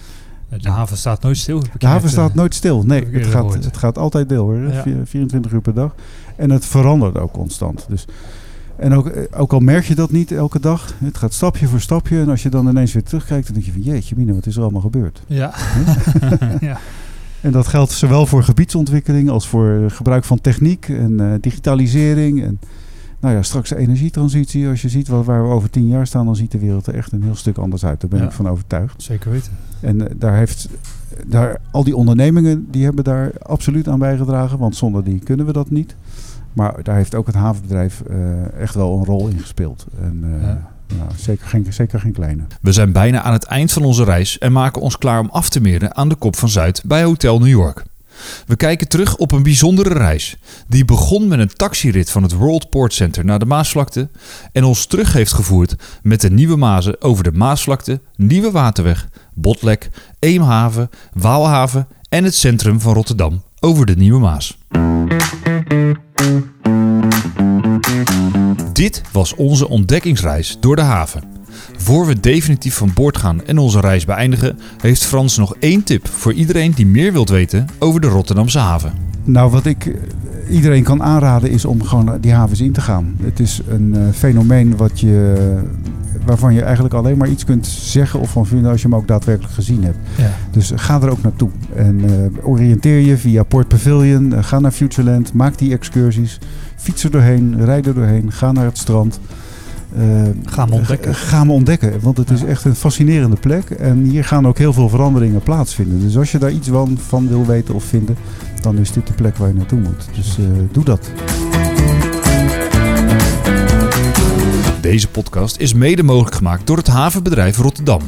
De 0.61 0.71
haven 0.71 0.97
staat 0.97 1.23
nooit 1.23 1.37
stil. 1.39 1.63
De 1.79 1.87
haven 1.87 2.09
staat 2.11 2.31
eh, 2.31 2.37
nooit 2.37 2.55
stil. 2.55 2.83
Nee, 2.83 3.07
het 3.11 3.27
gaat, 3.27 3.55
het 3.55 3.77
gaat 3.77 3.99
altijd 3.99 4.29
deel 4.29 4.45
hoor. 4.45 4.55
hè. 4.57 4.77
Ja. 4.77 4.83
Vier- 4.83 5.07
24 5.07 5.53
uur 5.53 5.61
per 5.61 5.75
dag. 5.75 5.95
En 6.37 6.51
het 6.51 6.65
verandert 6.67 7.19
ook 7.19 7.33
constant. 7.33 7.87
Dus, 7.89 8.05
en 8.77 8.93
ook, 8.93 9.07
eh, 9.09 9.41
ook 9.41 9.53
al 9.53 9.61
merk 9.61 9.85
je 9.85 9.95
dat 9.95 10.11
niet 10.11 10.33
elke 10.33 10.61
dag. 10.61 10.95
Het 11.05 11.19
gaat 11.19 11.33
stapje 11.35 11.67
voor 11.67 11.81
stapje. 11.81 12.21
En 12.21 12.29
als 12.29 12.43
je 12.43 12.49
dan 12.49 12.69
ineens 12.69 12.93
weer 12.93 13.03
terugkijkt, 13.03 13.45
dan 13.45 13.55
denk 13.55 13.67
je 13.67 13.73
van 13.73 13.83
jeetje 13.83 14.15
Mina, 14.17 14.33
wat 14.33 14.47
is 14.47 14.57
er 14.57 14.63
allemaal 14.63 14.81
gebeurd? 14.81 15.23
Ja. 15.27 15.55
ja. 16.61 16.79
En 17.41 17.53
dat 17.53 17.67
geldt 17.67 17.93
zowel 17.93 18.27
voor 18.27 18.43
gebiedsontwikkeling 18.43 19.31
als 19.31 19.49
voor 19.49 19.91
gebruik 19.91 20.25
van 20.25 20.41
techniek 20.41 20.89
en 20.89 21.21
eh, 21.21 21.27
digitalisering. 21.41 22.43
En 22.43 22.61
nou 23.21 23.35
ja, 23.35 23.43
straks 23.43 23.69
de 23.69 23.77
energietransitie. 23.77 24.69
Als 24.69 24.83
je 24.83 24.89
ziet 24.89 25.09
wat, 25.09 25.25
waar 25.25 25.43
we 25.43 25.55
over 25.55 25.71
tien 25.71 25.89
jaar 25.89 26.07
staan, 26.07 26.25
dan 26.27 26.37
ziet 26.37 26.51
de 26.51 26.59
wereld 26.59 26.87
er 26.87 26.95
echt 26.95 27.13
een 27.13 27.23
heel 27.23 27.35
stuk 27.37 27.57
anders 27.59 27.85
uit. 27.85 28.01
Daar 28.01 28.11
ben 28.11 28.19
Ja. 28.21 28.25
ik 28.27 28.33
van 28.33 28.49
overtuigd. 28.49 29.03
Zeker 29.03 29.31
weten. 29.31 29.53
En 29.81 30.09
eh, 30.09 30.15
daar 30.19 30.37
heeft 30.37 30.69
daar, 31.27 31.61
al 31.71 31.85
die 31.85 31.97
ondernemingen 31.97 32.67
die 32.71 32.85
hebben 32.85 33.05
daar 33.05 33.31
absoluut 33.43 33.89
aan 33.89 33.99
bijgedragen, 33.99 34.59
want 34.59 34.77
zonder 34.77 35.05
die 35.05 35.19
kunnen 35.19 35.47
we 35.47 35.53
dat 35.53 35.71
niet. 35.71 35.95
Maar 36.53 36.83
daar 36.83 36.97
heeft 36.97 37.15
ook 37.15 37.27
het 37.27 37.35
havenbedrijf 37.35 38.01
eh, 38.01 38.53
echt 38.61 38.75
wel 38.75 38.99
een 38.99 39.05
rol 39.05 39.29
in 39.29 39.39
gespeeld. 39.39 39.87
En 40.01 40.21
eh, 40.25 40.43
Ja. 40.43 40.71
nou, 40.97 41.11
zeker, 41.17 41.47
geen, 41.47 41.67
zeker 41.73 42.01
geen 42.01 42.13
kleine. 42.13 42.43
We 42.61 42.73
zijn 42.73 42.93
bijna 42.93 43.23
aan 43.23 43.33
het 43.33 43.45
eind 43.45 43.73
van 43.73 43.83
onze 43.85 44.05
reis 44.05 44.39
en 44.39 44.53
maken 44.53 44.83
ons 44.83 44.99
klaar 44.99 45.21
om 45.21 45.29
af 45.31 45.49
te 45.49 45.61
meren 45.61 45.97
aan 45.97 46.09
de 46.09 46.15
Kop 46.15 46.37
van 46.37 46.49
Zuid 46.49 46.83
bij 46.87 47.03
Hotel 47.05 47.39
New 47.39 47.49
York. 47.49 47.85
We 48.47 48.57
kijken 48.57 48.89
terug 48.89 49.17
op 49.17 49.33
een 49.33 49.43
bijzondere 49.43 49.95
reis. 49.95 50.37
Die 50.69 50.85
begon 50.85 51.29
met 51.29 51.39
een 51.39 51.53
taxirit 51.57 52.11
van 52.11 52.23
het 52.23 52.33
World 52.33 52.71
Port 52.71 52.93
Center 52.93 53.25
naar 53.25 53.39
de 53.39 53.45
Maasvlakte 53.45 54.09
en 54.53 54.65
ons 54.65 54.87
terug 54.87 55.13
heeft 55.13 55.33
gevoerd 55.33 55.75
met 56.03 56.21
de 56.21 56.31
Nieuwe 56.31 56.57
Mazen 56.57 57.03
over 57.03 57.25
de 57.25 57.33
Maasvlakte, 57.33 58.01
Nieuwe 58.17 58.51
Waterweg, 58.51 59.09
Botlek, 59.35 59.91
Eemhaven, 60.19 60.91
Waalhaven 61.13 61.89
en 62.09 62.25
het 62.25 62.35
centrum 62.35 62.81
van 62.81 62.95
Rotterdam 62.95 63.43
over 63.61 63.87
de 63.87 63.97
Nieuwe 63.97 64.21
Maas. 64.21 64.59
Dit 68.73 69.03
was 69.13 69.35
onze 69.35 69.69
ontdekkingsreis 69.69 70.57
door 70.61 70.77
de 70.77 70.83
haven. 70.83 71.38
Voor 71.77 72.07
we 72.07 72.21
definitief 72.21 72.75
van 72.75 72.91
boord 72.95 73.17
gaan 73.17 73.45
en 73.45 73.59
onze 73.59 73.81
reis 73.81 74.05
beëindigen, 74.05 74.59
heeft 74.81 75.05
Frans 75.05 75.37
nog 75.37 75.55
één 75.59 75.83
tip 75.83 76.09
voor 76.09 76.33
iedereen 76.33 76.73
die 76.73 76.87
meer 76.87 77.13
wilt 77.13 77.29
weten 77.29 77.67
over 77.79 78.01
de 78.01 78.07
Rotterdamse 78.07 78.59
haven. 78.59 78.93
Nou, 79.25 79.51
wat 79.51 79.67
ik 79.67 79.87
eh, 79.87 80.55
iedereen 80.55 80.83
kan 80.83 81.03
aanraden 81.03 81.51
is 81.51 81.65
om 81.65 81.83
gewoon 81.83 82.19
die 82.21 82.33
havens 82.33 82.61
in 82.61 82.73
te 82.73 82.81
gaan. 82.81 83.17
Het 83.23 83.41
is 83.41 83.61
een 83.69 83.95
eh, 83.95 84.03
fenomeen 84.13 84.77
wat 84.77 85.01
je, 85.01 85.35
waarvan 86.25 86.55
je 86.55 86.63
eigenlijk 86.63 86.95
alleen 86.95 87.17
maar 87.17 87.29
iets 87.29 87.45
kunt 87.45 87.67
zeggen 87.67 88.21
of 88.21 88.31
van 88.31 88.47
vinden 88.47 88.71
als 88.71 88.83
je 88.83 88.89
hem 88.89 88.97
ook 88.97 89.09
daadwerkelijk 89.09 89.55
gezien 89.55 89.85
hebt. 89.85 89.99
Ja. 90.17 90.31
Dus 90.51 90.73
ga 90.75 91.01
er 91.03 91.11
ook 91.11 91.23
naartoe. 91.23 91.51
En 91.75 92.01
eh, 92.05 92.49
oriënteer 92.49 92.99
je 92.99 93.17
via 93.17 93.43
Port 93.43 93.69
Pavilion. 93.69 94.45
ga 94.45 94.59
naar 94.59 94.73
Futureland. 94.73 95.33
Maak 95.33 95.59
die 95.59 95.73
excursies. 95.73 96.39
Fiets 96.77 97.05
er 97.05 97.11
doorheen. 97.11 97.65
Rijd 97.65 97.87
er 97.87 97.95
doorheen. 97.95 98.33
Ga 98.33 98.53
naar 98.53 98.65
het 98.65 98.79
strand. 98.79 99.21
Eh, 99.97 100.03
Ga 100.45 100.65
hem 100.65 100.73
ontdekken. 100.73 101.15
Ga 101.15 101.39
hem 101.39 101.51
ontdekken. 101.51 102.01
Want 102.01 102.17
het 102.17 102.31
is 102.31 102.45
echt 102.45 102.65
een 102.65 102.75
fascinerende 102.75 103.37
plek. 103.37 103.71
En 103.71 104.03
hier 104.03 104.25
gaan 104.25 104.47
ook 104.47 104.59
heel 104.59 104.73
veel 104.73 104.89
veranderingen 104.89 105.43
plaatsvinden. 105.43 106.01
Dus 106.01 106.17
als 106.17 106.33
je 106.33 106.39
daar 106.39 106.53
iets 106.53 106.69
van, 106.69 106.99
van 107.07 107.29
wil 107.29 107.47
weten 107.47 107.75
of 107.75 107.85
vinden. 107.85 108.17
Dan 108.61 108.79
is 108.79 108.93
dit 108.93 109.07
de 109.07 109.13
plek 109.13 109.37
waar 109.37 109.49
je 109.49 109.55
naartoe 109.55 109.81
moet. 109.81 110.09
Dus 110.15 110.39
eh, 110.39 110.45
doe 110.73 110.85
dat. 110.85 111.11
Deze 114.81 115.09
podcast 115.09 115.57
is 115.57 115.75
mede 115.75 116.03
mogelijk 116.03 116.35
gemaakt 116.37 116.67
door 116.67 116.77
het 116.77 116.87
havenbedrijf 116.87 117.57
Rotterdam. 117.57 118.01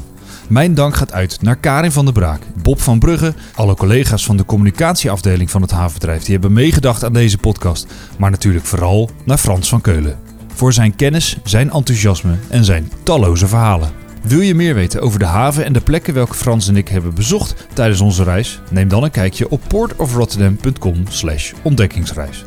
Mijn 0.48 0.74
dank 0.74 0.94
gaat 0.94 1.12
uit 1.12 1.42
naar 1.42 1.56
Karin 1.56 1.92
van 1.92 2.04
der 2.04 2.14
Braak, 2.14 2.42
Bob 2.62 2.80
van 2.80 2.98
Brugge, 2.98 3.34
alle 3.54 3.74
collega's 3.74 4.24
van 4.24 4.36
de 4.36 4.44
communicatieafdeling 4.44 5.50
van 5.50 5.62
het 5.62 5.70
havenbedrijf 5.70 6.22
die 6.22 6.32
hebben 6.32 6.52
meegedacht 6.52 7.04
aan 7.04 7.12
deze 7.12 7.38
podcast, 7.38 7.86
maar 8.18 8.30
natuurlijk 8.30 8.64
vooral 8.64 9.10
naar 9.24 9.38
Frans 9.38 9.68
van 9.68 9.80
Keulen. 9.80 10.18
Voor 10.60 10.72
zijn 10.72 10.96
kennis, 10.96 11.36
zijn 11.44 11.70
enthousiasme 11.70 12.34
en 12.48 12.64
zijn 12.64 12.92
talloze 13.02 13.46
verhalen. 13.46 13.90
Wil 14.22 14.40
je 14.40 14.54
meer 14.54 14.74
weten 14.74 15.00
over 15.00 15.18
de 15.18 15.24
haven 15.24 15.64
en 15.64 15.72
de 15.72 15.80
plekken 15.80 16.14
welke 16.14 16.34
Frans 16.34 16.68
en 16.68 16.76
ik 16.76 16.88
hebben 16.88 17.14
bezocht 17.14 17.66
tijdens 17.72 18.00
onze 18.00 18.22
reis? 18.22 18.60
Neem 18.70 18.88
dan 18.88 19.02
een 19.02 19.10
kijkje 19.10 19.50
op 19.50 19.60
portofrotterdam.com 19.68 21.04
slash 21.08 21.52
ontdekkingsreis. 21.62 22.44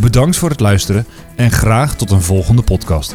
Bedankt 0.00 0.36
voor 0.36 0.50
het 0.50 0.60
luisteren 0.60 1.06
en 1.36 1.50
graag 1.50 1.96
tot 1.96 2.10
een 2.10 2.22
volgende 2.22 2.62
podcast. 2.62 3.14